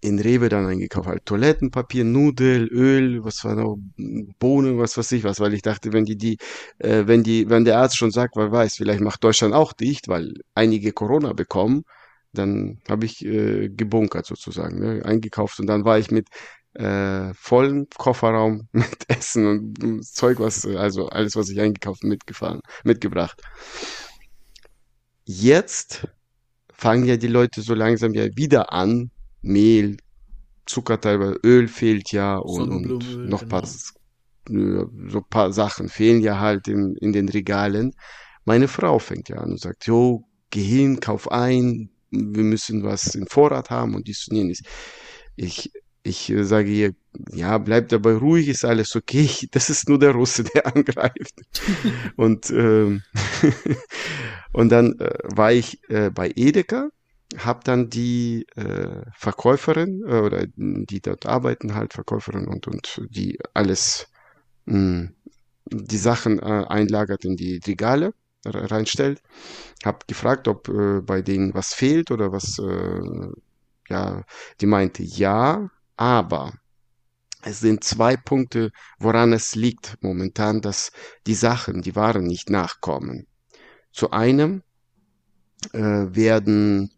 [0.01, 3.77] in Rewe dann eingekauft, halt Toilettenpapier, Nudel, Öl, was war noch,
[4.39, 6.39] Bohnen, was weiß ich was, weil ich dachte, wenn die die,
[6.79, 10.07] äh, wenn die, wenn der Arzt schon sagt, wer weiß, vielleicht macht Deutschland auch dicht,
[10.07, 11.83] weil einige Corona bekommen,
[12.33, 16.27] dann habe ich äh, gebunkert sozusagen, ne, eingekauft und dann war ich mit
[16.73, 22.61] äh, vollen Kofferraum mit Essen und mm, Zeug, was, also alles, was ich eingekauft mitgefahren,
[22.83, 23.41] mitgebracht.
[25.25, 26.07] Jetzt
[26.71, 29.11] fangen ja die Leute so langsam ja wieder an,
[29.41, 29.97] Mehl,
[30.65, 33.67] Zucker teilweise, Öl fehlt ja und, und noch paar,
[34.45, 34.83] genau.
[34.83, 37.93] äh, so paar Sachen fehlen ja halt in, in den Regalen.
[38.45, 43.15] Meine Frau fängt ja an und sagt, jo, geh hin, kauf ein, wir müssen was
[43.15, 44.61] im Vorrat haben und dies und jenes.
[45.35, 45.71] Ich,
[46.03, 46.93] ich äh, sage ihr,
[47.31, 49.29] ja, bleib dabei ruhig, ist alles okay.
[49.51, 51.35] Das ist nur der Russe, der angreift.
[52.15, 53.01] und ähm,
[54.53, 56.89] und dann äh, war ich äh, bei Edeka
[57.37, 63.37] habe dann die äh, Verkäuferin äh, oder die dort arbeiten halt Verkäuferin und und die
[63.53, 64.07] alles
[64.65, 65.09] mh,
[65.65, 68.13] die Sachen äh, einlagert in die Regale
[68.45, 69.21] reinstellt.
[69.83, 72.59] Hab gefragt, ob äh, bei denen was fehlt oder was.
[72.59, 73.31] Äh,
[73.89, 74.23] ja,
[74.61, 76.53] die meinte ja, aber
[77.41, 80.91] es sind zwei Punkte, woran es liegt momentan, dass
[81.25, 83.27] die Sachen, die Waren nicht nachkommen.
[83.91, 84.61] Zu einem
[85.73, 86.91] äh, werden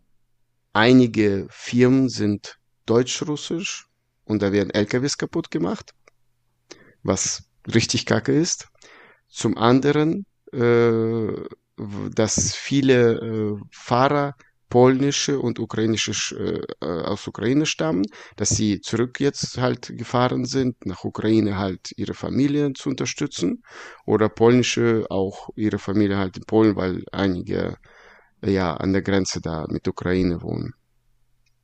[0.74, 3.88] einige Firmen sind deutsch-russisch
[4.26, 5.94] und da werden LKWs kaputt gemacht,
[7.04, 8.68] was richtig kacke ist.
[9.28, 10.26] Zum anderen,
[12.14, 14.36] dass viele äh, Fahrer
[14.72, 18.06] polnische und ukrainische äh, äh, aus Ukraine stammen,
[18.38, 23.64] dass sie zurück jetzt halt gefahren sind, nach Ukraine halt ihre Familien zu unterstützen
[24.06, 27.78] oder polnische auch ihre Familie halt in Polen, weil einige
[28.44, 30.74] ja an der Grenze da mit Ukraine wohnen.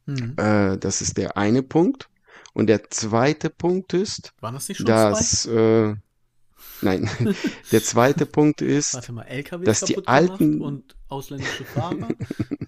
[0.06, 0.36] Mhm.
[0.38, 2.10] Äh, das ist der eine Punkt.
[2.54, 4.34] Und der zweite Punkt ist,
[4.84, 5.45] dass?
[5.45, 5.95] Äh,
[6.82, 7.10] nein,
[7.72, 9.26] der zweite Punkt ist, mal,
[9.63, 12.08] dass die alten und ausländische Fahrer.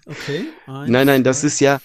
[0.06, 0.46] Okay.
[0.66, 1.80] eins, Nein, nein, das ist ja,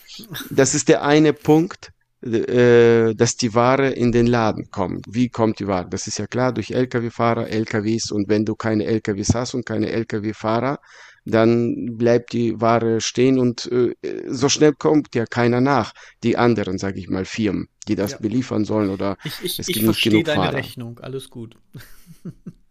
[0.49, 1.91] das ist der eine Punkt,
[2.25, 5.05] äh, dass die Ware in den Laden kommt.
[5.07, 5.87] Wie kommt die Ware?
[5.87, 9.91] Das ist ja klar, durch Lkw-Fahrer, LKWs und wenn du keine LKWs hast und keine
[9.91, 10.79] Lkw-Fahrer,
[11.25, 13.95] dann bleibt die Ware stehen und äh,
[14.27, 15.93] so schnell kommt ja keiner nach.
[16.23, 18.19] Die anderen, sage ich mal, Firmen, die das Ja.
[18.19, 20.53] beliefern sollen oder Ich, ich, es ich gibt nicht verstehe genug deine Fahrer.
[20.53, 21.57] Rechnung, alles gut.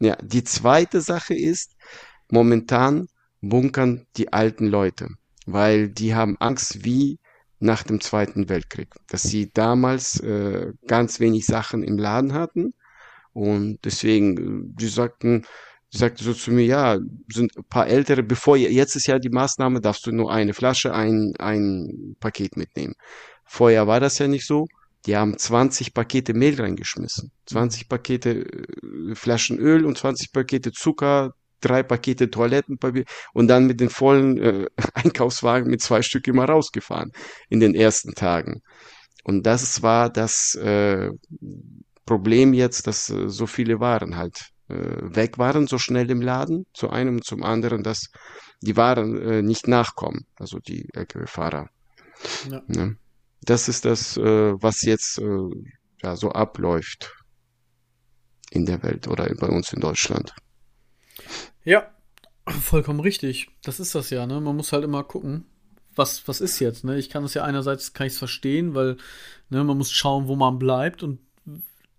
[0.00, 1.74] Ja, die zweite Sache ist,
[2.30, 3.08] momentan
[3.40, 5.08] bunkern die alten Leute,
[5.46, 7.18] weil die haben Angst wie
[7.58, 12.74] nach dem Zweiten Weltkrieg, dass sie damals äh, ganz wenig Sachen im Laden hatten
[13.32, 15.46] und deswegen, äh, die sagten,
[15.94, 16.98] die sagte so zu mir, ja,
[17.32, 20.92] sind ein paar ältere, bevor, jetzt ist ja die Maßnahme, darfst du nur eine Flasche,
[20.92, 22.94] ein, ein Paket mitnehmen.
[23.44, 24.66] Vorher war das ja nicht so.
[25.06, 31.34] Die haben 20 Pakete Mehl reingeschmissen, 20 Pakete äh, Flaschen Öl und 20 Pakete Zucker,
[31.60, 37.12] drei Pakete Toilettenpapier und dann mit den vollen äh, Einkaufswagen mit zwei Stück immer rausgefahren
[37.50, 38.62] in den ersten Tagen.
[39.24, 41.10] Und das war das äh,
[42.06, 46.90] Problem jetzt, dass äh, so viele Waren halt weg waren, so schnell im Laden, zu
[46.90, 48.10] einem und zum anderen, dass
[48.60, 51.68] die Waren äh, nicht nachkommen, also die Lkw-Fahrer.
[52.50, 52.62] Ja.
[52.66, 52.96] Ne?
[53.42, 55.48] Das ist das, äh, was jetzt äh,
[56.02, 57.12] ja, so abläuft
[58.50, 60.34] in der Welt oder bei uns in Deutschland.
[61.64, 61.90] Ja,
[62.46, 63.48] vollkommen richtig.
[63.62, 64.40] Das ist das ja, ne?
[64.40, 65.46] Man muss halt immer gucken,
[65.94, 66.98] was, was ist jetzt, ne?
[66.98, 68.96] Ich kann es ja einerseits, kann ich es verstehen, weil,
[69.50, 71.20] ne, man muss schauen, wo man bleibt und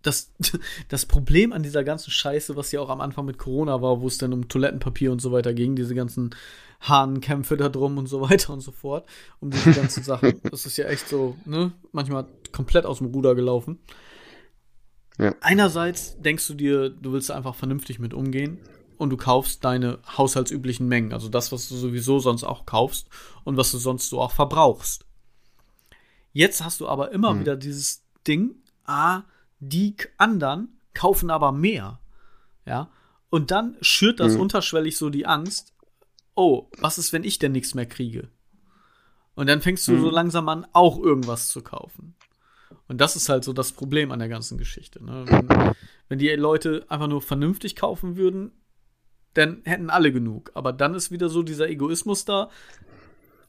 [0.05, 0.31] das,
[0.89, 4.07] das Problem an dieser ganzen Scheiße, was ja auch am Anfang mit Corona war, wo
[4.07, 6.35] es dann um Toilettenpapier und so weiter ging, diese ganzen
[6.81, 9.07] Hahnenkämpfe da drum und so weiter und so fort,
[9.39, 10.41] um diese ganzen Sachen.
[10.51, 13.79] Das ist ja echt so, ne, manchmal komplett aus dem Ruder gelaufen.
[15.17, 15.33] Ja.
[15.41, 18.59] Einerseits denkst du dir, du willst einfach vernünftig mit umgehen
[18.97, 23.07] und du kaufst deine haushaltsüblichen Mengen, also das, was du sowieso sonst auch kaufst
[23.43, 25.05] und was du sonst so auch verbrauchst.
[26.33, 27.39] Jetzt hast du aber immer Hm.
[27.39, 29.23] wieder dieses Ding, ah,
[29.59, 31.99] die anderen kaufen aber mehr.
[32.65, 32.89] Ja.
[33.29, 34.41] Und dann schürt das Hm.
[34.41, 35.73] unterschwellig so die Angst,
[36.35, 38.29] oh, was ist, wenn ich denn nichts mehr kriege?
[39.35, 40.13] Und dann fängst du so Hm.
[40.13, 42.15] langsam an, auch irgendwas zu kaufen.
[42.87, 45.03] Und das ist halt so das Problem an der ganzen Geschichte.
[45.03, 45.25] Ne?
[45.27, 45.47] Wenn,
[46.07, 48.51] wenn die Leute einfach nur vernünftig kaufen würden,
[49.33, 50.51] dann hätten alle genug.
[50.53, 52.49] Aber dann ist wieder so dieser Egoismus da.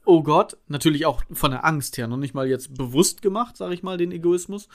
[0.05, 3.75] Oh Gott, natürlich auch von der Angst her, noch nicht mal jetzt bewusst gemacht, sage
[3.75, 4.69] ich mal, den Egoismus.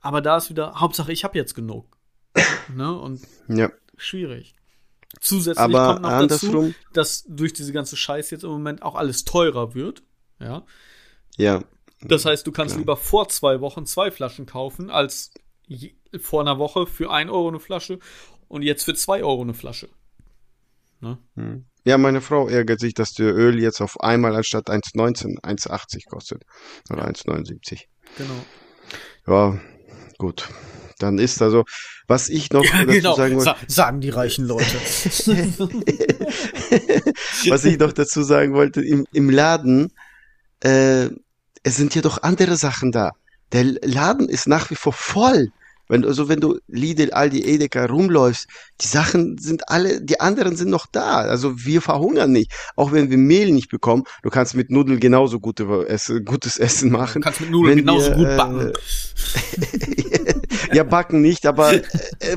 [0.00, 1.86] Aber da ist wieder, Hauptsache, ich habe jetzt genug.
[2.74, 2.98] ne?
[2.98, 4.54] Und Ja, schwierig.
[5.20, 9.24] Zusätzlich aber kommt noch dazu, dass durch diese ganze Scheiße jetzt im Moment auch alles
[9.24, 10.02] teurer wird.
[10.38, 10.64] Ja.
[11.36, 11.62] ja,
[12.00, 12.80] Das heißt, du kannst Klar.
[12.80, 15.32] lieber vor zwei Wochen zwei Flaschen kaufen, als
[15.66, 17.98] je, vor einer Woche für ein Euro eine Flasche
[18.48, 19.88] und jetzt für zwei Euro eine Flasche.
[21.00, 21.64] Hm.
[21.84, 26.44] Ja, meine Frau ärgert sich, dass der Öl jetzt auf einmal anstatt 1,19 1,80 kostet.
[26.90, 27.86] Oder 1,79.
[28.18, 28.44] Genau.
[29.26, 29.58] Ja,
[30.20, 30.48] gut.
[31.00, 31.64] Dann ist also,
[32.06, 34.66] was ich noch dazu sagen wollte, Sa sagen die reichen Leute.
[37.48, 39.92] was ich noch dazu sagen wollte, im, im Laden,
[40.62, 41.06] äh,
[41.62, 43.12] es sind ja doch andere Sachen da.
[43.52, 45.50] Der Laden ist nach wie vor voll.
[45.90, 48.46] Wenn, also wenn du Lidl, Aldi, Edeka rumläufst,
[48.80, 51.16] die Sachen sind alle, die anderen sind noch da.
[51.16, 52.52] Also wir verhungern nicht.
[52.76, 56.90] Auch wenn wir Mehl nicht bekommen, du kannst mit Nudeln genauso gute, Essen, gutes Essen
[56.90, 57.22] Du machen.
[57.22, 58.72] kannst mit Nudeln Wenn genauso wir, gut äh, backen.
[60.72, 61.82] ja, backen nicht, aber äh,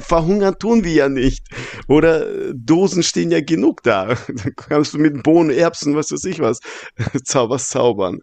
[0.02, 1.46] verhungern tun wir ja nicht.
[1.88, 4.16] Oder äh, Dosen stehen ja genug da.
[4.28, 6.60] Da kannst du mit Bohnen, Erbsen, was weiß ich was,
[6.98, 8.20] was zaubern.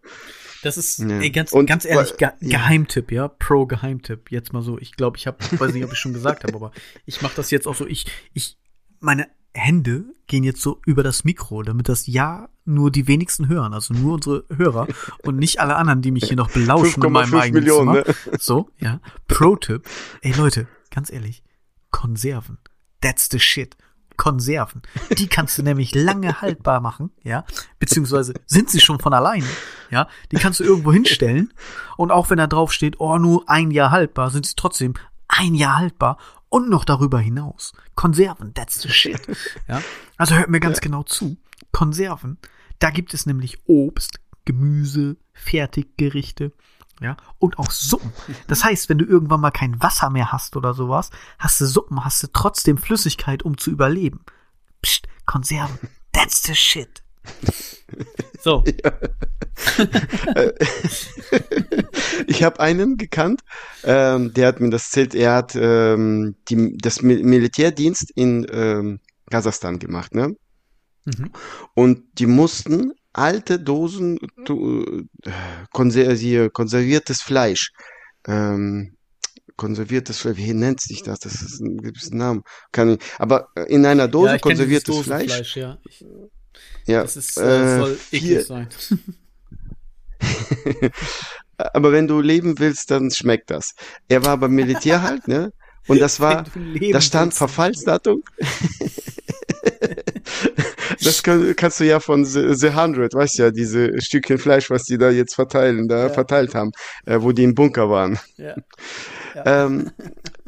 [0.63, 1.21] Das ist, ja.
[1.21, 2.59] ey, ganz, Und, ganz ehrlich, Ge ja.
[2.59, 4.31] Geheimtipp, ja, Pro-Geheimtipp.
[4.31, 4.79] Jetzt mal so.
[4.79, 6.73] Ich glaube, ich habe, weiß nicht, ob ich schon gesagt habe, aber
[7.07, 7.87] ich mache das jetzt auch so.
[7.87, 8.59] Ich, ich,
[9.01, 13.75] meine Hände gehen jetzt so über das Mikro, damit das ja nur die wenigsten hören,
[13.75, 14.87] also nur unsere Hörer
[15.25, 18.17] und nicht alle anderen, die mich hier noch belauschen in meinem eigenen Millionen, Zimmer.
[18.33, 18.39] Ne?
[18.39, 19.01] So, ja.
[19.27, 19.89] Pro-Tipp.
[20.23, 21.43] Ey Leute, ganz ehrlich,
[21.91, 22.59] Konserven.
[23.01, 23.77] That's the shit.
[24.21, 24.83] Konserven.
[25.17, 27.47] Die kannst du nämlich lange haltbar machen, ja,
[27.79, 29.47] beziehungsweise sind sie schon von alleine,
[29.91, 30.09] ja.
[30.31, 31.55] Die kannst du irgendwo hinstellen
[31.97, 34.93] und auch wenn da drauf steht, oh, nur ein Jahr haltbar, sind sie trotzdem
[35.27, 36.19] ein Jahr haltbar
[36.51, 37.73] und noch darüber hinaus.
[37.95, 39.23] Konserven, that's the shit,
[39.67, 39.81] ja.
[40.19, 40.83] Also hört mir ganz ja.
[40.83, 41.39] genau zu.
[41.73, 42.37] Konserven,
[42.79, 46.53] da gibt es nämlich Obst, Gemüse, Fertiggerichte,
[47.01, 48.13] ja, und auch Suppen.
[48.47, 52.05] Das heißt, wenn du irgendwann mal kein Wasser mehr hast oder sowas, hast du Suppen,
[52.05, 54.25] hast du trotzdem Flüssigkeit, um zu überleben.
[54.83, 55.89] Psst, Konserven.
[56.13, 57.03] That's the shit.
[58.41, 58.65] So.
[62.27, 63.43] ich habe einen gekannt,
[63.85, 69.79] ähm, der hat mir das erzählt, er hat ähm, die, das Militärdienst in ähm, Kasachstan
[69.79, 70.35] gemacht, ne?
[71.05, 71.31] Mhm.
[71.75, 75.03] Und die mussten alte Dosen äh,
[75.73, 77.73] konser konserviertes Fleisch.
[78.27, 78.97] Ähm,
[79.57, 81.21] konserviertes Fleisch, wie nennt sich das?
[81.21, 82.43] Das ist ein gewisser Name.
[82.73, 85.57] Kann ich, aber in einer Dose ja, konserviertes Fleisch.
[85.57, 85.79] Ja.
[85.89, 86.05] Ich,
[86.87, 87.03] ja.
[87.03, 88.69] Das ist, äh, soll äh, eklig sein.
[91.57, 93.75] aber wenn du leben willst, dann schmeckt das.
[94.09, 95.53] Er war beim Militär halt, ne?
[95.87, 96.45] Und das war,
[96.93, 98.23] da stand Verfallsdatum.
[101.03, 104.85] Das kann, kannst du ja von The, The Hundred, weißt ja, diese Stückchen Fleisch, was
[104.85, 106.09] die da jetzt verteilen, da ja.
[106.09, 106.73] verteilt haben,
[107.07, 108.19] äh, wo die im Bunker waren.
[108.37, 108.55] Ja.
[109.35, 109.67] Ja.
[109.67, 109.91] Ähm,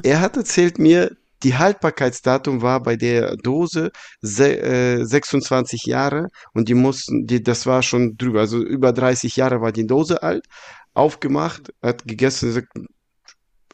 [0.03, 3.91] er hat erzählt mir, die Haltbarkeitsdatum war bei der Dose
[4.21, 9.37] se, äh, 26 Jahre und die mussten, die, das war schon drüber, also über 30
[9.37, 10.47] Jahre war die Dose alt,
[10.95, 12.67] aufgemacht, hat gegessen,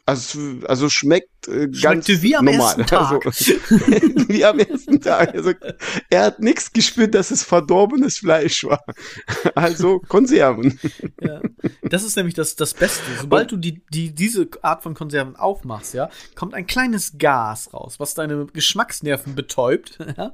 [0.09, 2.61] also, also schmeckt äh, ganz wie am normal.
[2.61, 3.25] Ersten Tag.
[3.25, 3.53] Also,
[4.27, 5.35] wie am ersten Tag.
[5.35, 5.53] Also,
[6.09, 8.83] er hat nichts gespürt, dass es verdorbenes Fleisch war.
[9.55, 10.79] Also Konserven.
[11.21, 11.41] Ja.
[11.83, 13.03] Das ist nämlich das, das Beste.
[13.19, 17.99] Sobald du die, die, diese Art von Konserven aufmachst, ja, kommt ein kleines Gas raus,
[17.99, 20.31] was deine Geschmacksnerven betäubt ja,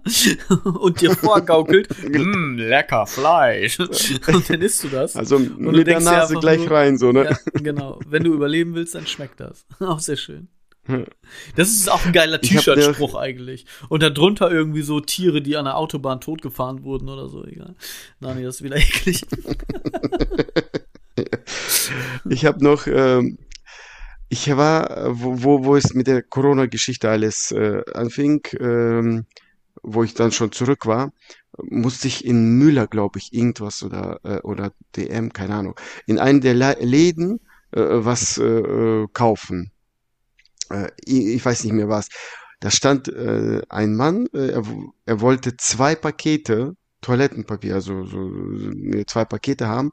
[0.63, 3.79] und dir vorgaukelt, mmm, lecker Fleisch.
[3.79, 5.15] Und dann isst du das.
[5.15, 7.25] Also mit der Nase gleich nur, rein, so, ne?
[7.25, 7.99] Ja, genau.
[8.07, 9.64] Wenn du überleben willst, dann schmeckt das.
[9.79, 10.47] Auch sehr schön.
[11.55, 13.65] Das ist auch ein geiler T-Shirt-Spruch eigentlich.
[13.89, 17.43] Und darunter irgendwie so Tiere, die an der Autobahn totgefahren wurden oder so.
[17.43, 17.75] Egal.
[18.19, 19.25] Nein, das ist wieder eklig.
[22.29, 23.39] ich habe noch, ähm,
[24.29, 29.25] ich war, wo, wo, wo es mit der Corona-Geschichte alles äh, anfing, ähm,
[29.81, 31.13] wo ich dann schon zurück war,
[31.57, 36.41] musste ich in Müller, glaube ich, irgendwas oder, äh, oder DM, keine Ahnung, in einen
[36.41, 37.44] der Läden äh,
[37.75, 39.71] was äh, äh kaufen
[40.69, 42.09] äh, ich weiß nicht mehr was.
[42.59, 44.63] Da stand äh, ein Mann, äh, er,
[45.05, 48.31] er wollte zwei Pakete Toilettenpapier, also so,
[49.05, 49.91] zwei Pakete haben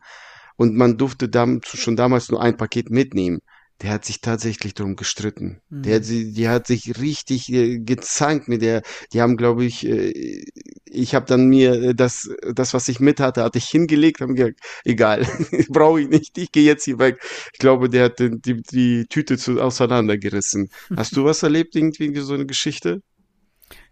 [0.57, 3.41] und man durfte dann schon damals nur ein Paket mitnehmen
[3.83, 5.61] der hat sich tatsächlich darum gestritten.
[5.69, 5.83] Mhm.
[5.83, 10.45] Der, die, die hat sich richtig äh, gezankt mit der, die haben, glaube ich, äh,
[10.87, 14.37] ich habe dann mir äh, das, das, was ich mit hatte, hatte ich hingelegt, haben
[14.37, 15.27] gesagt, egal,
[15.69, 17.19] brauche ich nicht, ich gehe jetzt hier weg.
[17.53, 20.69] Ich glaube, der hat die, die, die Tüte zu, auseinandergerissen.
[20.97, 23.03] Hast du was erlebt, irgendwie so eine Geschichte?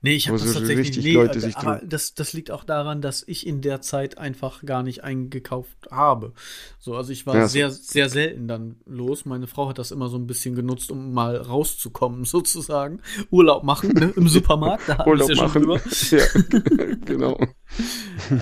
[0.03, 3.23] Nee, ich habe das tatsächlich nee, Leute sich aber das, das liegt auch daran, dass
[3.27, 6.33] ich in der Zeit einfach gar nicht eingekauft habe.
[6.79, 7.83] So, also ich war ja, sehr, so.
[7.83, 9.27] sehr selten dann los.
[9.27, 13.03] Meine Frau hat das immer so ein bisschen genutzt, um mal rauszukommen, sozusagen.
[13.31, 15.63] Urlaub machen, ne, im Supermarkt, da Urlaub ja machen.
[15.63, 15.81] drüber.
[16.11, 17.39] ja, genau.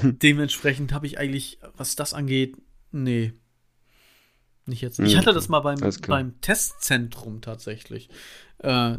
[0.03, 2.57] Dementsprechend habe ich eigentlich, was das angeht,
[2.93, 3.33] nee.
[4.65, 5.01] Nicht jetzt.
[5.01, 8.11] Ich hatte das mal beim, beim Testzentrum tatsächlich.
[8.59, 8.99] Äh,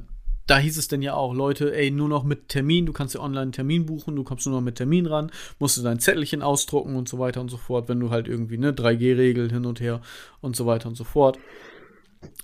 [0.49, 3.21] da hieß es denn ja auch, Leute, ey, nur noch mit Termin, du kannst ja
[3.21, 6.41] online einen Termin buchen, du kommst nur noch mit Termin ran, musst du dein Zettelchen
[6.41, 9.79] ausdrucken und so weiter und so fort, wenn du halt irgendwie, ne, 3G-Regel hin und
[9.79, 10.01] her
[10.41, 11.37] und so weiter und so fort.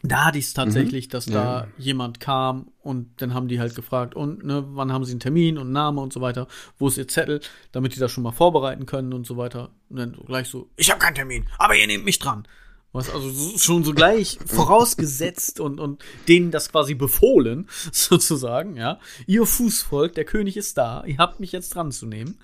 [0.04, 1.12] Da hatte ich es tatsächlich, mhm.
[1.12, 1.34] dass ja.
[1.34, 5.20] da jemand kam und dann haben die halt gefragt, und ne, wann haben sie einen
[5.20, 6.48] Termin und Name und so weiter,
[6.78, 7.42] wo ist ihr Zettel,
[7.72, 9.72] damit die das schon mal vorbereiten können und so weiter.
[9.90, 12.48] Und dann gleich so, ich habe keinen Termin, aber ihr nehmt mich dran.
[12.96, 19.00] Was also schon so gleich vorausgesetzt und, und denen das quasi befohlen, sozusagen, ja.
[19.28, 22.40] Ihr Fußvolk, der König ist da, ihr habt mich jetzt dran zu nehmen.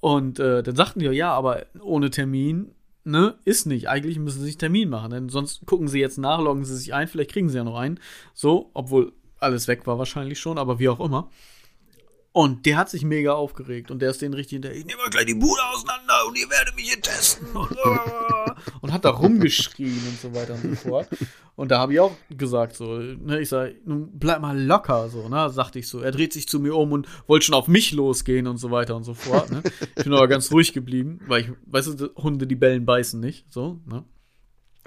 [0.00, 2.74] Und äh, dann sagten die, ja, aber ohne Termin,
[3.04, 3.88] ne, ist nicht.
[3.88, 6.92] Eigentlich müssen sie sich Termin machen, denn sonst gucken sie jetzt nach, loggen sie sich
[6.92, 7.98] ein, vielleicht kriegen sie ja noch einen.
[8.34, 11.30] So, obwohl alles weg war wahrscheinlich schon, aber wie auch immer.
[12.38, 15.26] Und der hat sich mega aufgeregt und der ist den richtig hinterher, ich nehme gleich
[15.26, 17.76] die Bude auseinander und ihr werdet mich hier testen und,
[18.80, 21.08] und hat da rumgeschrien und so weiter und so fort.
[21.56, 25.28] Und da habe ich auch gesagt so, ne, ich sag, nun bleib mal locker so,
[25.28, 25.98] ne, sagte ich so.
[25.98, 28.94] Er dreht sich zu mir um und wollte schon auf mich losgehen und so weiter
[28.94, 29.60] und so fort, ne.
[29.96, 33.52] Ich bin aber ganz ruhig geblieben, weil ich, weißt du, Hunde, die bellen, beißen nicht,
[33.52, 34.04] so, ne.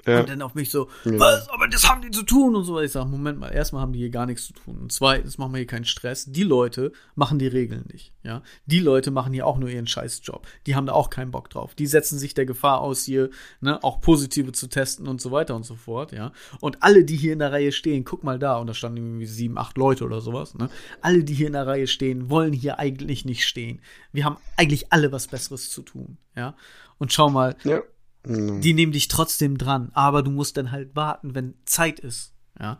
[0.06, 0.20] Ja.
[0.20, 1.18] Und dann auf mich so, ja.
[1.18, 2.80] was, aber das haben die zu tun und so.
[2.80, 4.78] Ich sage, Moment mal, erstmal haben die hier gar nichts zu tun.
[4.78, 6.24] Und zweitens machen wir hier keinen Stress.
[6.26, 8.42] Die Leute machen die Regeln nicht, ja.
[8.66, 10.46] Die Leute machen hier auch nur ihren Scheißjob.
[10.66, 11.74] Die haben da auch keinen Bock drauf.
[11.74, 13.30] Die setzen sich der Gefahr aus, hier,
[13.60, 16.32] ne, auch Positive zu testen und so weiter und so fort, ja.
[16.60, 19.26] Und alle, die hier in der Reihe stehen, guck mal da, und da standen irgendwie
[19.26, 20.68] sieben, acht Leute oder sowas, ne.
[21.00, 23.80] Alle, die hier in der Reihe stehen, wollen hier eigentlich nicht stehen.
[24.12, 26.56] Wir haben eigentlich alle was Besseres zu tun, ja.
[26.98, 27.82] Und schau mal, ja
[28.24, 32.34] die nehmen dich trotzdem dran, aber du musst dann halt warten, wenn Zeit ist.
[32.58, 32.78] Ja.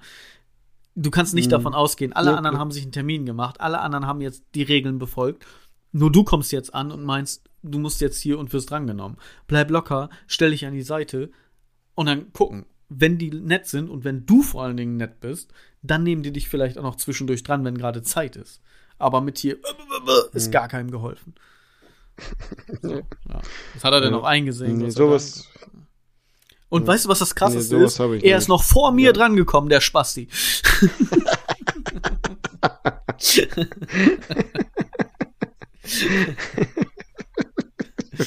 [0.95, 1.53] Du kannst nicht mhm.
[1.53, 4.63] davon ausgehen, alle ja, anderen haben sich einen Termin gemacht, alle anderen haben jetzt die
[4.63, 5.47] Regeln befolgt.
[5.91, 9.19] Nur du kommst jetzt an und meinst, du musst jetzt hier und wirst drangenommen.
[9.47, 11.31] Bleib locker, stell dich an die Seite
[11.95, 12.67] und dann gucken.
[12.95, 16.33] Wenn die nett sind und wenn du vor allen Dingen nett bist, dann nehmen die
[16.33, 18.61] dich vielleicht auch noch zwischendurch dran, wenn gerade Zeit ist.
[18.99, 19.59] Aber mit hier
[20.35, 20.53] ist mhm.
[20.53, 21.35] gar keinem geholfen.
[22.83, 23.03] So, ja.
[23.75, 24.79] Das hat er dann auch eingesehen.
[24.79, 25.49] Nee, sowas.
[26.69, 28.01] Und weißt du, was das krasseste nee, ist?
[28.01, 28.25] Er nicht.
[28.25, 29.13] ist noch vor mir ja.
[29.13, 30.29] drangekommen, der Spasti.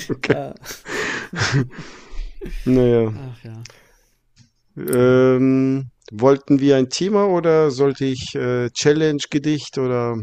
[0.10, 0.54] okay.
[2.66, 3.14] Naja.
[3.16, 3.64] Ach ja.
[4.78, 10.18] Ähm, wollten wir ein Thema oder sollte ich äh, Challenge-Gedicht oder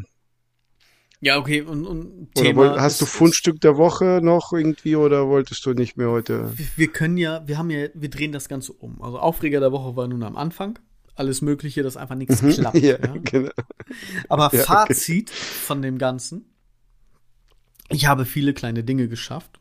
[1.22, 2.56] ja, okay, und, und Thema.
[2.56, 6.58] Wollt, hast du Fundstück der Woche noch irgendwie oder wolltest du nicht mehr heute?
[6.58, 9.00] Wir, wir, können ja, wir haben ja, wir drehen das Ganze um.
[9.00, 10.80] Also Aufreger der Woche war nun am Anfang.
[11.14, 12.50] Alles Mögliche, dass einfach nichts mhm.
[12.50, 12.76] klappt.
[12.82, 13.14] ja, ja.
[13.22, 13.52] Genau.
[14.28, 15.38] Aber ja, Fazit okay.
[15.38, 16.52] von dem Ganzen.
[17.88, 19.60] Ich habe viele kleine Dinge geschafft,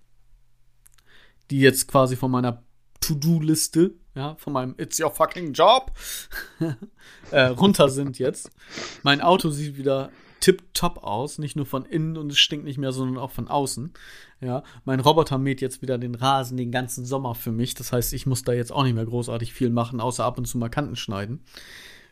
[1.52, 2.64] die jetzt quasi von meiner
[3.02, 5.92] To-Do-Liste, ja, von meinem It's your fucking job
[7.30, 8.50] äh, runter sind jetzt.
[9.04, 10.10] Mein Auto sieht wieder
[10.42, 13.94] tipptopp aus, nicht nur von innen und es stinkt nicht mehr, sondern auch von außen.
[14.42, 17.76] Ja, mein Roboter mäht jetzt wieder den Rasen den ganzen Sommer für mich.
[17.76, 20.46] Das heißt, ich muss da jetzt auch nicht mehr großartig viel machen, außer ab und
[20.46, 21.46] zu mal Kanten schneiden.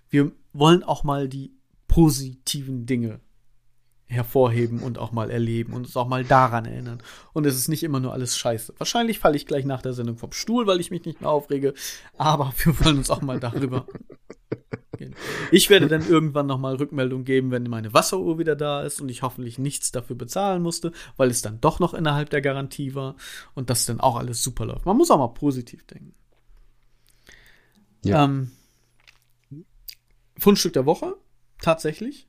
[0.10, 1.54] Wir wollen auch mal die
[1.88, 3.20] positiven Dinge
[4.06, 7.02] hervorheben und auch mal erleben und uns auch mal daran erinnern.
[7.34, 8.74] Und es ist nicht immer nur alles scheiße.
[8.78, 11.74] Wahrscheinlich falle ich gleich nach der Sendung vom Stuhl, weil ich mich nicht mehr aufrege,
[12.18, 13.86] aber wir wollen uns auch mal darüber
[15.52, 19.22] ich werde dann irgendwann nochmal Rückmeldung geben, wenn meine Wasseruhr wieder da ist und ich
[19.22, 23.16] hoffentlich nichts dafür bezahlen musste, weil es dann doch noch innerhalb der Garantie war
[23.56, 24.86] und das dann auch alles super läuft.
[24.86, 26.14] Man muss auch mal positiv denken.
[28.04, 28.26] Ja.
[28.26, 28.52] Ähm,
[30.38, 31.16] Fundstück der Woche,
[31.62, 32.28] tatsächlich,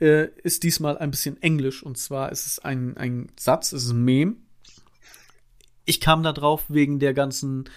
[0.00, 3.90] äh, ist diesmal ein bisschen Englisch und zwar ist es ein, ein Satz, es ist
[3.90, 4.36] ein Meme.
[5.84, 7.68] Ich kam da drauf wegen der ganzen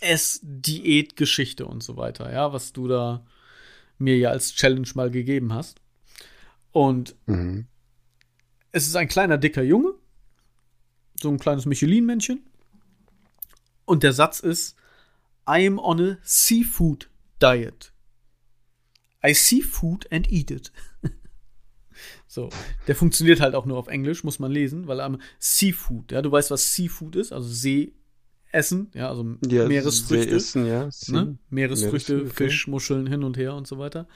[0.00, 3.24] Ess-Diät-Geschichte und so weiter, ja, was du da
[3.98, 5.80] mir ja als Challenge mal gegeben hast.
[6.72, 7.66] Und mhm.
[8.72, 9.94] es ist ein kleiner, dicker Junge.
[11.20, 12.46] So ein kleines Michelin-Männchen.
[13.84, 14.76] Und der Satz ist:
[15.48, 17.10] I am on a seafood
[17.42, 17.92] diet.
[19.24, 20.72] I see food and eat it.
[22.28, 22.50] so,
[22.86, 26.30] der funktioniert halt auch nur auf Englisch, muss man lesen, weil am Seafood, ja, du
[26.30, 27.94] weißt, was Seafood ist, also See
[28.50, 30.30] essen, ja, also ja, Meeresfrüchte.
[30.30, 30.88] Essen, ja.
[31.08, 31.38] Ne?
[31.50, 34.06] Meeresfrüchte, Meeresfrüchte, Fisch, Muscheln hin und her und so weiter.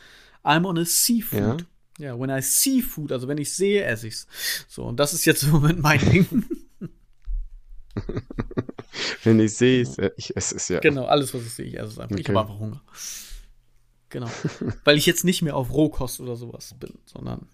[0.45, 1.67] I'm on a seafood.
[1.99, 2.07] Ja.
[2.07, 4.27] ja, when I see food, also wenn ich sehe, esse ich's.
[4.69, 6.45] So, und das ist jetzt im Moment mein Ding.
[9.25, 9.83] wenn ich sehe,
[10.17, 10.81] ich esse es ja.
[10.81, 12.13] Genau, alles, was ich sehe, ich esse es einfach.
[12.13, 12.23] Okay.
[12.23, 12.83] Ich habe einfach Hunger.
[14.09, 14.31] Genau.
[14.85, 17.49] Weil ich jetzt nicht mehr auf Rohkost oder sowas bin, sondern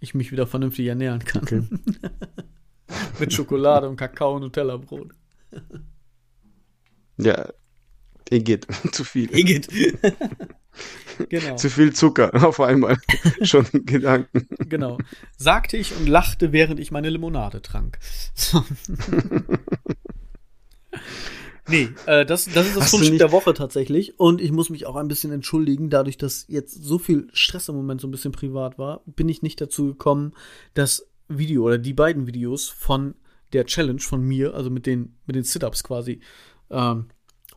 [0.00, 1.42] ich mich wieder vernünftig ernähren kann.
[1.42, 1.62] Okay.
[3.18, 5.14] Mit Schokolade und Kakao und Nutella-Brot.
[7.16, 7.48] Ja,
[8.32, 9.34] Igitt, zu viel.
[9.36, 9.68] Igitt.
[11.28, 11.56] genau.
[11.56, 12.98] Zu viel Zucker auf einmal.
[13.42, 14.48] Schon Gedanken.
[14.68, 14.98] Genau.
[15.36, 17.98] Sagte ich und lachte, während ich meine Limonade trank.
[18.34, 18.64] So.
[21.68, 24.18] nee, äh, das, das ist das Fundstück der Woche tatsächlich.
[24.18, 27.76] Und ich muss mich auch ein bisschen entschuldigen, dadurch, dass jetzt so viel Stress im
[27.76, 30.32] Moment so ein bisschen privat war, bin ich nicht dazu gekommen,
[30.74, 33.14] das Video oder die beiden Videos von
[33.52, 36.20] der Challenge von mir, also mit den, mit den Sit-Ups quasi,
[36.72, 37.08] ähm,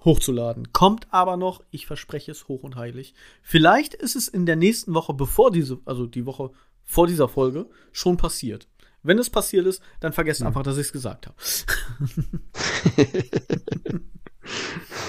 [0.03, 0.71] hochzuladen.
[0.71, 3.15] Kommt aber noch, ich verspreche es hoch und heilig.
[3.41, 6.51] Vielleicht ist es in der nächsten Woche, bevor diese, also die Woche
[6.83, 8.67] vor dieser Folge, schon passiert.
[9.01, 10.47] Wenn es passiert ist, dann vergesst hm.
[10.47, 11.35] einfach, dass ich es gesagt habe.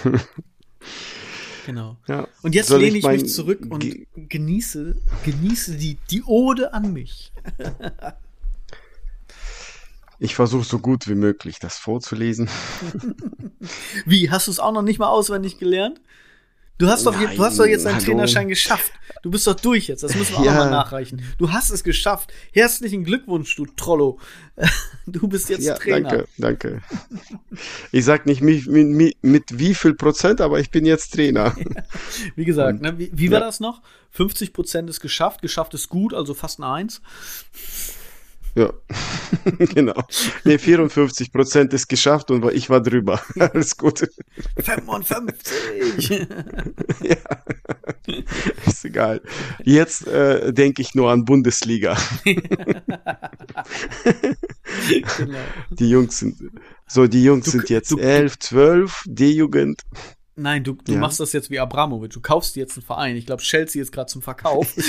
[1.66, 1.96] genau.
[2.07, 2.28] Ja.
[2.42, 7.32] Und jetzt lehne ich, ich mich zurück und genieße, genieße die, die Ode an mich.
[10.18, 12.48] Ich versuche so gut wie möglich das vorzulesen.
[14.06, 16.00] Wie, hast du es auch noch nicht mal auswendig gelernt?
[16.78, 18.04] Du hast doch, Nein, du hast doch jetzt deinen hallo.
[18.04, 18.92] Trainerschein geschafft.
[19.22, 20.02] Du bist doch durch jetzt.
[20.02, 20.52] Das müssen wir auch Ja.
[20.52, 21.22] nochmal nachreichen.
[21.38, 22.34] Du hast es geschafft.
[22.52, 24.18] Herzlichen Glückwunsch, du Trollo.
[25.08, 26.08] Du bist jetzt Ja, Trainer.
[26.10, 26.82] danke, danke.
[27.92, 31.54] Ich sag nicht mit, mit, mit, wie viel Prozent, aber ich bin jetzt Trainer.
[32.34, 33.46] Wie gesagt, Und- ne, wie, wie war ja.
[33.46, 33.82] das noch?
[34.10, 35.42] 50 Prozent ist geschafft.
[35.42, 37.00] Geschafft ist gut, also fast ein Eins.
[38.57, 38.72] Ja,
[39.59, 40.02] genau.
[40.44, 43.20] Nee, 54 Prozent ist geschafft und ich war drüber.
[43.38, 44.09] Alles gut.
[44.59, 46.26] 55.
[48.66, 49.20] Ist egal.
[49.64, 51.96] Jetzt äh, denke ich nur an Bundesliga.
[55.16, 55.38] genau.
[55.70, 56.36] Die Jungs sind,
[56.86, 59.82] so, die Jungs Du- sind jetzt du- 11, 12, D-Jugend.
[60.39, 60.99] Nein, du, du Ja.
[60.99, 62.12] machst das jetzt wie Abramovic.
[62.12, 63.16] Du kaufst dir jetzt einen Verein.
[63.16, 64.70] Ich glaube, Chelsea ist gerade zum Verkauf.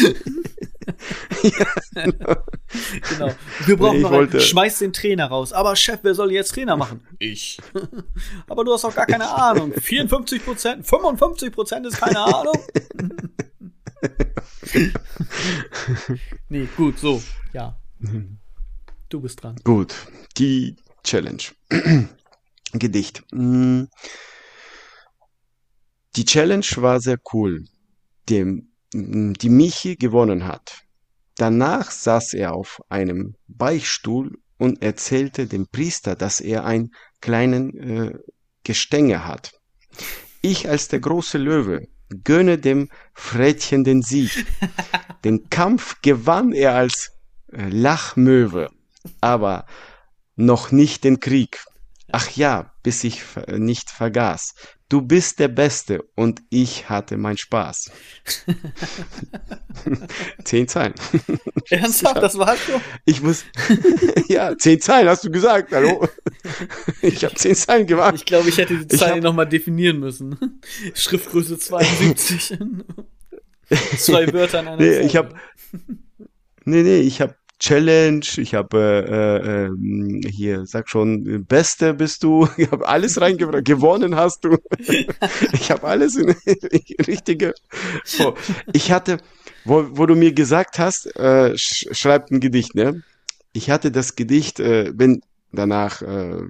[1.93, 3.31] genau.
[3.65, 4.39] Wir brauchen Nee, ich noch einen.
[4.41, 5.53] Schmeiß den Trainer raus.
[5.53, 6.99] Aber Chef, wer soll jetzt Trainer machen?
[7.19, 7.59] Ich.
[8.47, 9.71] Aber du hast doch gar keine Ahnung.
[9.73, 12.53] 54 Prozent, 55 Prozent ist keine Ahnung.
[16.49, 17.21] nee, gut, so.
[17.53, 17.77] Ja.
[19.09, 19.55] Du bist dran.
[19.63, 19.95] Gut,
[20.37, 21.41] die Challenge.
[22.73, 23.23] Gedicht.
[23.31, 23.83] Mm.
[26.17, 27.65] Die Challenge war sehr cool,
[28.27, 30.81] die, die Michi gewonnen hat.
[31.35, 36.89] Danach saß er auf einem Beichtstuhl und erzählte dem Priester, dass er einen
[37.21, 38.13] kleinen äh,
[38.63, 39.51] Gestänge hat.
[40.41, 41.87] Ich als der große Löwe
[42.23, 44.47] gönne dem Frettchen den Sieg.
[45.23, 47.11] Den Kampf gewann er als
[47.51, 48.69] äh, Lachmöwe,
[49.19, 49.65] aber
[50.35, 51.63] noch nicht den Krieg.
[52.11, 53.23] Ach ja, bis ich
[53.57, 54.53] nicht vergaß.
[54.89, 57.91] Du bist der Beste und ich hatte meinen Spaß.
[60.45, 60.93] zehn Zeilen.
[61.69, 62.79] Ernsthaft, das war's schon?
[63.05, 63.43] Ich muss,
[64.29, 66.07] ja, zehn Zeilen hast du gesagt, hallo?
[67.01, 68.15] Ich habe zehn Zeilen gemacht.
[68.15, 70.61] Ich glaube, ich hätte die Ich Zeile hab- nochmal definieren müssen.
[70.93, 72.57] Schriftgröße 72.
[73.97, 75.05] Zwei Wörter in einer Nee, Zeile.
[75.05, 75.33] ich hab-
[76.63, 82.23] Nee, nee, ich habe Challenge, ich habe äh, ähm, hier, sag schon, äh, Beste bist
[82.23, 84.57] du, ich habe alles reingebracht, gewonnen hast du.
[85.53, 86.35] ich habe alles in
[87.07, 87.53] richtige.
[88.03, 88.35] So,
[88.73, 89.17] ich hatte,
[89.65, 93.01] wo, wo du mir gesagt hast, äh, sch schreib ein Gedicht, ne?
[93.53, 96.41] Ich hatte das Gedicht, äh, wenn danach äh,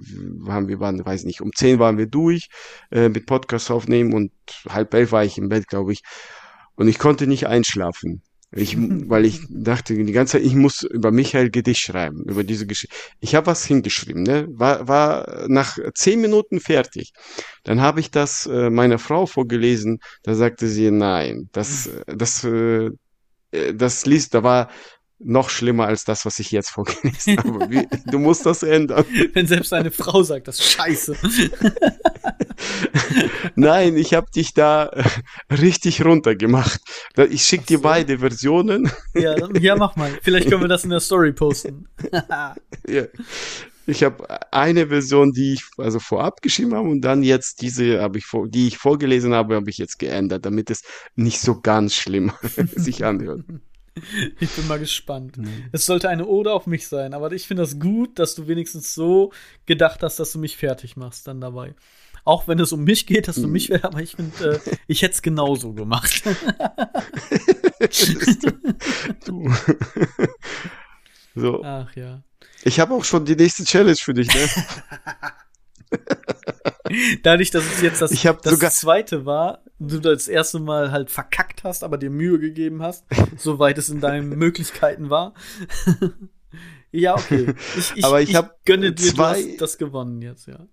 [0.48, 2.48] haben wir waren, weiß nicht, um zehn waren wir durch
[2.90, 4.32] äh, mit Podcast aufnehmen und
[4.68, 6.02] halb elf war ich im Bett, glaube ich,
[6.74, 8.22] und ich konnte nicht einschlafen.
[8.50, 8.76] Ich,
[9.08, 12.94] weil ich dachte die ganze Zeit, ich muss über Michael Gedicht schreiben, über diese Geschichte.
[13.20, 14.46] Ich habe was hingeschrieben, ne?
[14.50, 17.12] War, war nach zehn Minuten fertig.
[17.64, 20.00] Dann habe ich das äh, meiner Frau vorgelesen.
[20.22, 22.90] Da sagte sie, nein, das, äh, das, äh,
[23.50, 24.68] äh, das liest, da war
[25.20, 27.70] noch schlimmer als das, was ich jetzt vorgelesen habe.
[27.70, 29.04] Wie, du musst das ändern.
[29.32, 31.16] Wenn selbst eine Frau sagt, das ist scheiße.
[33.54, 35.04] Nein, ich habe dich da äh,
[35.54, 36.80] richtig runtergemacht.
[37.30, 37.82] Ich schicke dir so.
[37.82, 38.90] beide Versionen.
[39.14, 40.10] Ja, dann- ja, mach mal.
[40.22, 41.88] Vielleicht können wir das in der Story posten.
[42.88, 43.06] Ja.
[43.86, 48.18] Ich habe eine Version, die ich also vorab geschrieben habe und dann jetzt diese habe
[48.18, 50.82] ich vor, die ich vorgelesen habe, habe ich jetzt geändert, damit es
[51.16, 52.32] nicht so ganz schlimm
[52.76, 53.44] sich anhört.
[54.40, 55.38] Ich bin mal gespannt.
[55.72, 58.94] Es sollte eine Ode auf mich sein, aber ich finde das gut, dass du wenigstens
[58.94, 59.32] so
[59.66, 61.74] gedacht hast, dass du mich fertig machst dann dabei.
[62.28, 65.14] Auch wenn es um mich geht, dass du mich, aber ich finde, äh, ich hätte
[65.14, 66.22] es genauso gemacht.
[69.24, 69.50] Du.
[71.34, 72.22] So, Ach ja.
[72.64, 74.48] ich habe auch schon die nächste Challenge für dich, ne?
[77.22, 81.64] Dadurch, dass es jetzt das, Ich das zweite war, du das erste Mal halt verkackt
[81.64, 83.04] hast, aber dir Mühe gegeben hast,
[83.36, 85.32] soweit es in deinen Möglichkeiten war.
[86.90, 87.54] ja, okay.
[87.76, 90.66] Ich, ich, Aber ich hab gönne dir, zwei- du hast das gewonnen jetzt, ja.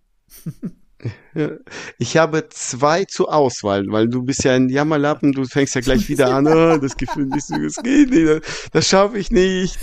[1.98, 6.08] Ich habe zwei zur Auswahl, weil du bist ja ein Jammerlappen, du fängst ja gleich
[6.08, 8.42] wieder an, oh, das Gefühl so, das geht nicht,
[8.72, 9.78] das schaffe ich nicht.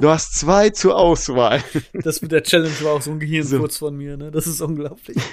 [0.00, 1.62] Du hast zwei zur Auswahl.
[1.92, 4.30] Das mit der Challenge war auch so ein Gehirnfurz von mir, ne?
[4.30, 5.16] Das ist unglaublich.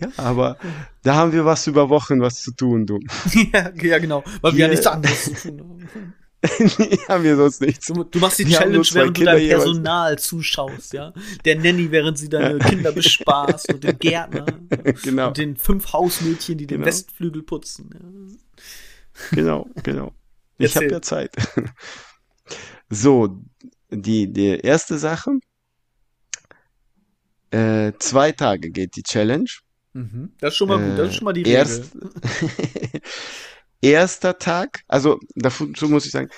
[0.00, 0.56] Ja, aber
[1.02, 3.00] da haben wir was über Wochen was zu tun, du.
[3.52, 4.22] ja, ja, genau.
[4.40, 6.14] Weil wir Hier- ja nichts anderes zu tun haben.
[7.08, 7.86] haben wir sonst nichts.
[7.86, 9.64] Du, du machst die haben Challenge, während du Kinder deinem jeweils.
[9.64, 11.12] Personal zuschaust, ja.
[11.44, 14.46] Der Nanny, während sie deine Kinder bespaßt und den Gärtner.
[15.02, 15.28] Genau.
[15.28, 16.86] Und den fünf Hausmädchen, die den Genau.
[16.86, 17.90] Westflügel putzen.
[17.92, 19.36] Ja.
[19.36, 20.12] Genau, genau.
[20.58, 21.32] Ich habe ja Zeit.
[22.90, 23.40] So,
[23.90, 25.38] die, die erste Sache.
[27.50, 29.48] Äh, zwei Tage geht die Challenge.
[29.94, 30.32] Mhm.
[30.38, 33.00] Das ist schon mal gut, das ist schon mal die Äh, erst, Regel.
[33.84, 36.30] Erster Tag, also dazu muss ich sagen,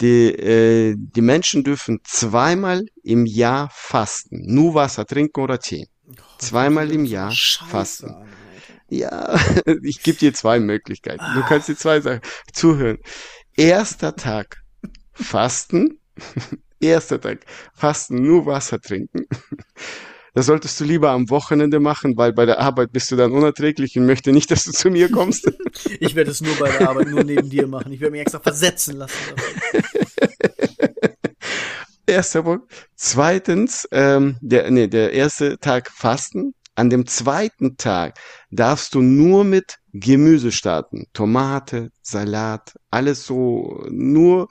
[0.00, 4.42] Die, äh, die Menschen dürfen zweimal im Jahr fasten.
[4.54, 5.86] Nur Wasser trinken oder Tee.
[6.38, 8.10] Zweimal im Jahr Scheiße fasten.
[8.10, 8.28] Alter.
[8.88, 9.38] Ja,
[9.82, 11.24] ich gebe dir zwei Möglichkeiten.
[11.34, 12.22] Du kannst dir zwei Sachen
[12.52, 12.98] zuhören.
[13.56, 14.58] Erster Tag
[15.12, 16.00] fasten.
[16.80, 19.26] Erster Tag fasten, nur Wasser trinken.
[20.34, 23.96] Das solltest du lieber am Wochenende machen, weil bei der Arbeit bist du dann unerträglich
[23.96, 25.50] und möchte nicht, dass du zu mir kommst.
[26.00, 27.92] Ich werde es nur bei der Arbeit, nur neben dir machen.
[27.92, 29.18] Ich werde mich extra versetzen lassen.
[32.06, 32.72] Erster Punkt.
[32.96, 36.54] Zweitens, ähm, der, nee, der erste Tag Fasten.
[36.76, 38.18] An dem zweiten Tag
[38.50, 41.06] darfst du nur mit Gemüse starten.
[41.12, 44.48] Tomate, Salat, alles so, nur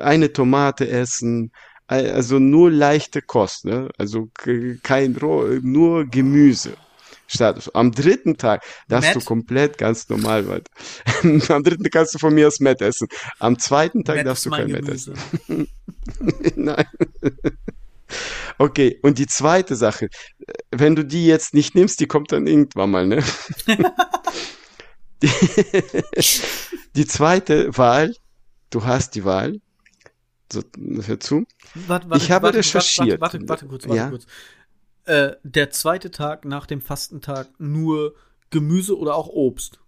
[0.00, 1.50] eine Tomate essen,
[1.88, 3.88] also nur leichte Kost, ne?
[3.98, 6.76] Also ke- kein Roh, nur Gemüse.
[7.28, 7.68] Startest.
[7.68, 7.74] du.
[7.74, 10.70] Am dritten Tag darfst du komplett ganz normal weiter.
[11.52, 13.08] Am dritten kannst du von mir aus Met essen.
[13.40, 15.12] Am zweiten Tag Matt darfst du kein Met Gemüse.
[15.48, 15.68] essen.
[16.56, 16.86] Nein.
[18.58, 20.08] Okay, und die zweite Sache,
[20.70, 23.24] wenn du die jetzt nicht nimmst, die kommt dann irgendwann mal, ne?
[25.22, 25.30] Die,
[26.94, 28.14] die zweite Wahl,
[28.70, 29.60] du hast die Wahl,
[30.52, 30.62] so,
[31.06, 31.44] hör zu,
[31.74, 33.20] Warte, warte, Ich habe warte, recherchiert.
[33.20, 34.08] Warte, warte, warte kurz, warte Ja?
[34.08, 34.26] kurz.
[35.04, 38.14] Äh, der zweite Tag nach dem Fastentag nur
[38.50, 39.80] Gemüse oder auch Obst?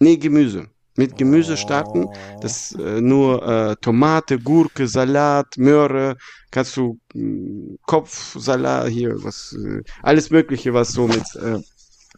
[0.00, 0.68] nee, Gemüse.
[0.96, 2.40] Mit Gemüse starten, Oh.
[2.40, 6.16] das äh, nur äh, Tomate, Gurke, Salat, Möhre,
[6.52, 11.58] kannst du mh, Kopfsalat hier, was, äh, alles Mögliche, was so mit äh,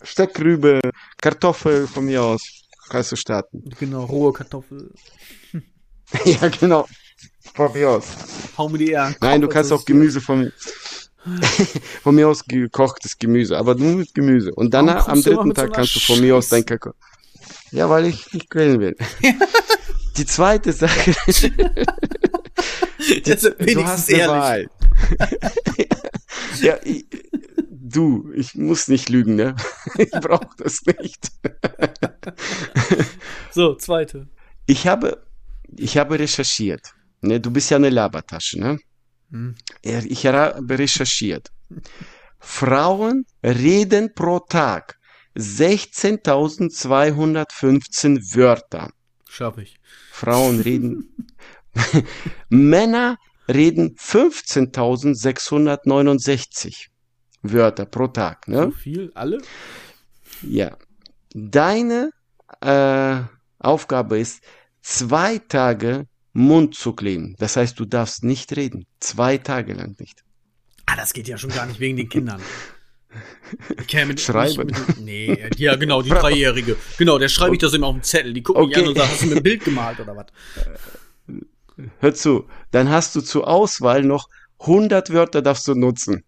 [0.02, 0.80] Steckrübe,
[1.22, 2.42] Kartoffel von mir aus,
[2.90, 3.64] kannst du starten.
[3.78, 4.92] Genau, rohe Kartoffel.
[6.24, 6.86] Ja, genau.
[7.54, 8.04] Von mir aus.
[8.57, 10.52] Hau mir die eher Nein, du kannst auch Gemüse von mir.
[12.02, 14.54] von mir aus gekochtes Gemüse, aber nur mit Gemüse.
[14.54, 16.64] Und dann am du dritten so Tag einer kannst du von mir aus dein?
[16.64, 16.94] Kakao.
[17.72, 18.96] Ja, weil ich dich quälen will.
[20.16, 21.14] Die zweite Sache,
[22.98, 24.30] Jetzt sind du wenigstens hast eine ehrlich.
[24.30, 24.68] Wahl.
[26.62, 27.07] ja, ich,
[27.68, 29.57] du, ich muss nicht lügen, ne?
[29.98, 31.32] Ich brauche das nicht.
[33.50, 34.28] So, zweite.
[34.66, 35.25] Ich habe,
[35.76, 36.92] ich habe recherchiert.
[37.20, 37.38] Ne?
[37.40, 38.78] Du bist ja eine Labertasche, ne?
[39.30, 39.54] Hm.
[39.82, 41.50] Ich habe recherchiert.
[42.38, 44.96] Frauen reden pro Tag
[45.36, 48.90] 16.215 Wörter.
[49.28, 49.76] Schaff ich.
[50.12, 51.14] Frauen reden.
[52.48, 53.16] Männer
[53.48, 56.86] reden 15.669
[57.42, 58.44] Wörter pro Tag.
[58.46, 58.72] So Ne?
[58.72, 59.10] viel?
[59.14, 59.38] Alle?
[60.42, 60.76] Ja.
[61.34, 62.10] Deine
[62.60, 63.20] äh,
[63.58, 64.42] Aufgabe ist,
[64.87, 67.34] zwei Tage Mund zu kleben.
[67.39, 68.87] Das heißt, du darfst nicht reden.
[69.01, 70.22] Zwei Tage lang nicht.
[70.87, 72.41] Ah, das geht ja schon gar nicht wegen den Kindern.
[73.89, 74.66] Ja mit, Schreiben.
[74.66, 76.76] Mit, nee, ja, genau, die Dreijährige.
[76.99, 78.32] Genau, der schreibe ich das immer auf dem Zettel.
[78.34, 78.82] Die gucken mich Okay.
[78.82, 80.26] an und sagen, hast du mir ein Bild gemalt oder was?
[82.01, 84.28] Hör zu, dann hast du zur Auswahl noch
[84.61, 86.24] 100 Wörter darfst du nutzen.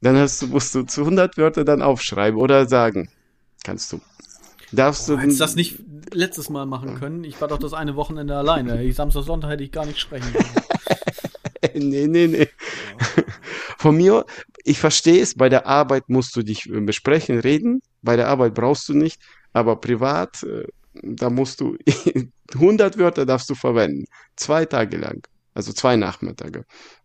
[0.00, 3.08] Dann hast du, musst du zu 100 Wörter dann aufschreiben oder sagen.
[3.62, 4.00] Kannst du.
[4.72, 5.16] Darfst du.
[5.18, 5.78] Hättest du das nicht
[6.12, 7.24] letztes Mal machen können?
[7.24, 8.82] Ich war doch das eine Wochenende alleine.
[8.84, 10.50] Ich, Samstag, Sonntag hätte ich gar nicht sprechen können.
[11.90, 12.48] nee, nee, nee.
[13.78, 14.24] Von mir,
[14.64, 17.80] ich verstehe es, bei der Arbeit musst du dich äh, besprechen, reden.
[18.02, 19.20] Bei der Arbeit brauchst du nicht,
[19.52, 20.66] aber privat, äh,
[21.02, 21.76] da musst du
[22.54, 24.04] 100 Wörter darfst du verwenden.
[24.36, 25.26] Zwei Tage lang.
[25.54, 26.64] Also zwei Nachmittage.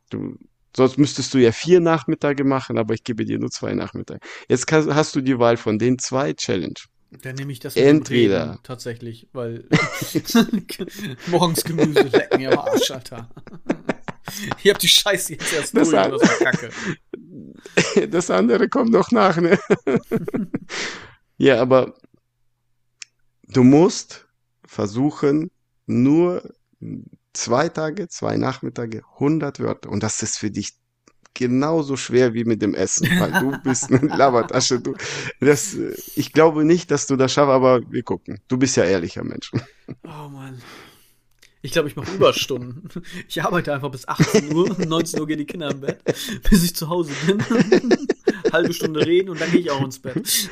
[0.09, 0.37] Du,
[0.75, 4.19] sonst müsstest du ja vier Nachmittage machen, aber ich gebe dir nur zwei Nachmittage.
[4.47, 6.79] Jetzt hast du die Wahl von den zwei Challenge.
[7.11, 8.51] Dann nehme ich das Entweder.
[8.51, 9.67] Reden tatsächlich, weil
[11.27, 13.29] morgens Gemüse lecken ja Arsch, Alter.
[14.63, 16.69] Ich hab die Scheiße jetzt erst Das durch, hat- das war kacke.
[18.09, 19.59] Das andere kommt noch nach, ne?
[21.37, 21.93] ja, aber
[23.47, 24.27] du musst
[24.65, 25.51] versuchen,
[25.87, 26.53] nur
[27.33, 29.89] zwei Tage, zwei Nachmittage, 100 Wörter.
[29.89, 30.73] Und das ist für dich
[31.33, 34.79] genauso schwer wie mit dem Essen, weil du bist eine Labertasche.
[34.79, 34.95] Du,
[35.39, 35.75] das,
[36.15, 38.39] ich glaube nicht, dass du das schaffst, aber wir gucken.
[38.47, 39.51] Du bist ja ehrlicher Mensch.
[40.03, 40.61] Oh Mann.
[41.61, 42.87] Ich glaube, ich mache Überstunden.
[43.27, 46.01] Ich arbeite einfach bis 18 Uhr, 19 Uhr gehen die Kinder im Bett,
[46.49, 47.43] bis ich zu Hause bin.
[48.53, 50.49] Halbe Stunde reden und dann gehe ich auch ins Bett.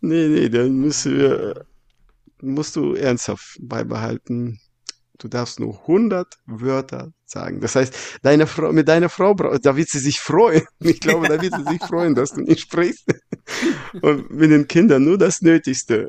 [0.00, 1.66] Nee, nee, dann müssen wir,
[2.42, 4.60] musst du ernsthaft beibehalten.
[5.18, 7.60] Du darfst nur 100 Wörter sagen.
[7.60, 10.62] Das heißt, deine Frau, mit deiner Frau, da wird sie sich freuen.
[10.80, 13.06] Ich glaube, da wird sie sich freuen, dass du nicht sprichst.
[14.02, 16.08] Und mit den Kindern nur das Nötigste.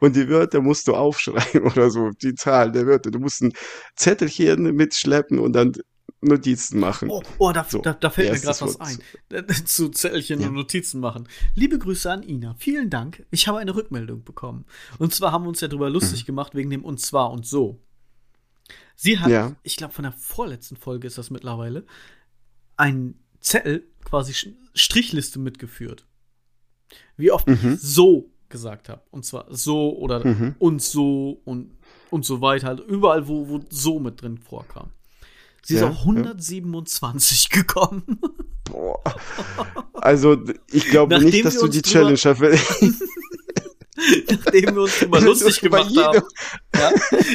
[0.00, 3.10] Und die Wörter musst du aufschreiben oder so, die Zahl der Wörter.
[3.10, 3.52] Du musst ein
[3.96, 5.72] Zettelchen mitschleppen und dann
[6.20, 7.08] Notizen machen.
[7.10, 8.98] Oh, oh da, So, da, da fällt mir gerade was ein.
[9.66, 10.48] Zu Zettelchen Ja.
[10.48, 11.28] und Notizen machen.
[11.54, 12.54] Liebe Grüße an Ina.
[12.58, 13.24] Vielen Dank.
[13.30, 14.64] Ich habe eine Rückmeldung bekommen.
[14.98, 16.26] Und zwar haben wir uns ja drüber lustig Mhm.
[16.26, 17.80] gemacht wegen dem und zwar und so.
[18.96, 19.54] Sie hat, Ja.
[19.62, 21.84] ich glaube, von der vorletzten Folge ist das mittlerweile,
[22.76, 24.34] einen Zettel, quasi
[24.74, 26.06] Strichliste mitgeführt.
[27.16, 27.74] Wie oft Mhm.
[27.74, 29.02] ich so gesagt habe.
[29.10, 30.54] Und zwar so oder Mhm.
[30.58, 31.72] und so und,
[32.10, 32.68] und so weiter.
[32.68, 34.90] Halt überall, wo, wo so mit drin vorkam.
[35.62, 38.20] Sie ist Ja, auf 127 gekommen.
[38.64, 39.02] Boah.
[39.94, 40.36] Also,
[40.70, 42.82] ich glaube nicht, dass du die drüber- Challenge erfüllst.
[44.30, 46.22] Nachdem wir uns drüber lustig gemacht haben.
[46.74, 46.92] Ja,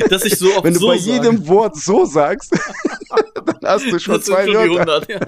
[0.09, 1.11] dass ich so oft Wenn du so bei sage.
[1.11, 2.51] jedem Wort so sagst,
[3.35, 4.93] dann hast du schon Das sind zwei schon die Wörter.
[4.93, 5.19] 100, ja.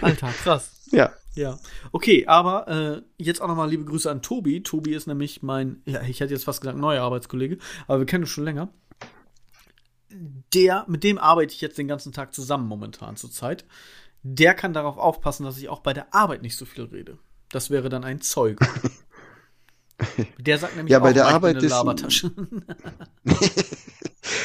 [0.00, 0.70] Alter, krass.
[0.90, 1.12] Ja.
[1.34, 1.58] Ja.
[1.92, 4.62] Okay, aber äh, jetzt auch nochmal liebe Grüße an Tobi.
[4.62, 8.24] Tobi ist nämlich mein, ja, ich hätte jetzt fast gesagt, neuer Arbeitskollege, aber wir kennen
[8.24, 8.70] uns schon länger.
[10.10, 13.64] Der, mit dem arbeite ich jetzt den ganzen Tag zusammen momentan zurzeit.
[14.22, 17.18] Der kann darauf aufpassen, dass ich auch bei der Arbeit nicht so viel rede.
[17.50, 18.64] Das wäre dann ein Zeuge.
[20.38, 22.30] Der sagt nämlich Ja, bei auch der Arbeit eine ist- Labertasche.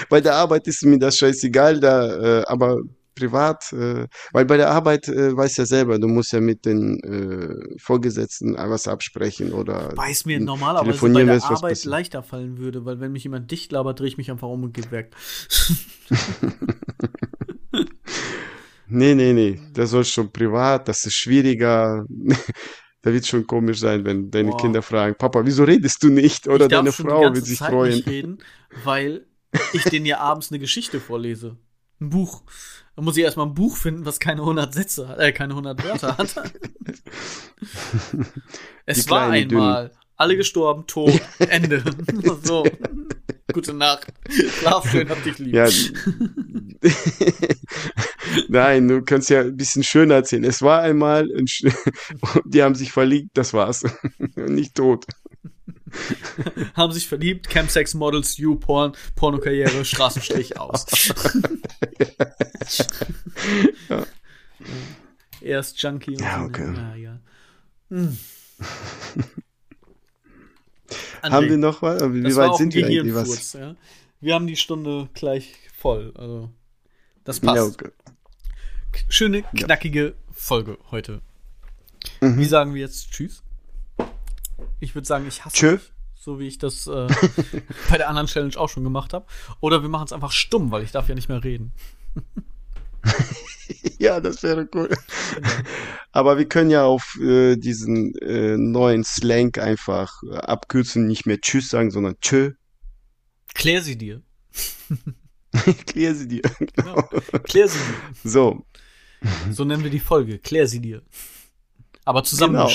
[0.09, 2.77] Bei der Arbeit ist mir das scheißegal, da, äh, aber
[3.15, 6.99] privat, äh, weil bei der Arbeit, äh, weißt ja selber, du musst ja mit den
[7.01, 12.85] äh, Vorgesetzten was absprechen oder Weil es mir normalerweise bei der Arbeit leichter fallen würde,
[12.85, 15.11] weil wenn mich jemand dicht labert, drehe ich mich einfach um und gehe weg.
[18.87, 22.05] Nee, nee, nee, das soll schon privat, das ist schwieriger.
[23.03, 24.57] Da wird schon komisch sein, wenn deine Boah.
[24.57, 26.47] Kinder fragen, Papa, wieso redest du nicht?
[26.47, 27.95] Oder deine Frau wird sich Zeit freuen.
[27.95, 28.37] nicht reden,
[28.85, 29.25] weil
[29.73, 31.57] ich denen ja abends eine Geschichte vorlese.
[31.99, 32.43] Ein Buch.
[32.95, 35.83] Da muss ich erstmal ein Buch finden, was keine 100 Sätze hat, äh, keine 100
[35.83, 36.33] Wörter hat.
[38.85, 39.91] es war einmal.
[40.15, 41.83] Alle gestorben, tot, Ende.
[42.41, 42.63] so.
[43.51, 44.07] Gute Nacht.
[44.29, 45.53] Schlaf schön, hab dich lieb.
[45.53, 45.65] Ja.
[48.47, 50.43] Nein, du kannst ja ein bisschen schöner erzählen.
[50.43, 51.45] Es war einmal, ein
[52.45, 53.83] die haben sich verliebt, das war's.
[54.35, 55.05] Nicht tot.
[56.73, 60.85] Haben sich verliebt, Campsex Models, You Porn, Pornokarriere, Straßenstrich aus.
[63.89, 64.03] Ja.
[65.41, 66.73] Erst Junkie und Ja, okay.
[66.75, 67.19] Ja, ja.
[67.89, 68.17] Hm.
[71.21, 72.01] Haben wir noch was?
[72.01, 73.13] Wie weit sind wir eigentlich?
[73.13, 73.53] Was?
[73.53, 73.75] Ja.
[74.19, 76.13] Wir haben die Stunde gleich voll.
[76.15, 76.49] Also,
[77.23, 77.57] das passt.
[77.57, 77.89] Ja, okay.
[79.09, 81.21] Schöne, knackige Folge heute.
[82.21, 82.37] Mhm.
[82.37, 83.43] Wie sagen wir jetzt Tschüss?
[84.79, 85.77] Ich würde sagen, ich hasse Tschö.
[85.77, 87.07] dich, so wie ich das äh,
[87.89, 89.25] bei der anderen Challenge auch schon gemacht habe.
[89.61, 91.71] Oder wir machen es einfach stumm, weil ich darf ja nicht mehr reden.
[93.97, 94.89] Ja, das wäre cool.
[96.11, 101.39] Aber wir können ja auf äh, diesen äh, neuen Slang einfach äh, abkürzen, nicht mehr
[101.39, 102.51] Tschüss sagen, sondern Tschö.
[103.53, 104.21] Klär sie dir.
[105.85, 106.41] Klär sie dir.
[106.75, 107.01] Genau.
[107.43, 108.29] Klär sie dir.
[108.29, 108.65] So.
[109.51, 110.39] So nennen wir die Folge.
[110.39, 111.01] Klär sie dir.
[112.05, 112.55] Aber zusammen.
[112.55, 112.67] Genau.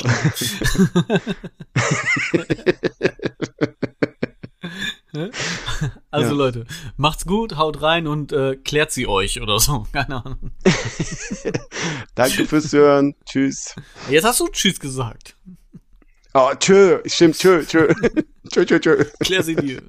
[6.10, 6.36] also Ja.
[6.36, 9.86] Leute, macht's gut, haut rein und äh, klärt sie euch oder so.
[9.92, 10.52] Keine Ahnung.
[12.14, 13.14] Danke fürs Hören.
[13.24, 13.74] Tschüss.
[14.08, 15.36] Jetzt hast du Tschüss gesagt.
[16.34, 17.00] Oh, tschö.
[17.06, 17.92] Stimmt, tschö, tschö.
[18.52, 19.04] tschö, tschö, tschö.
[19.20, 19.82] Klär sie dir.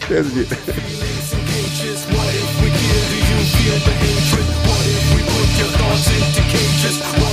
[0.00, 0.46] Klär sie dir.
[5.98, 7.27] Sounds indicates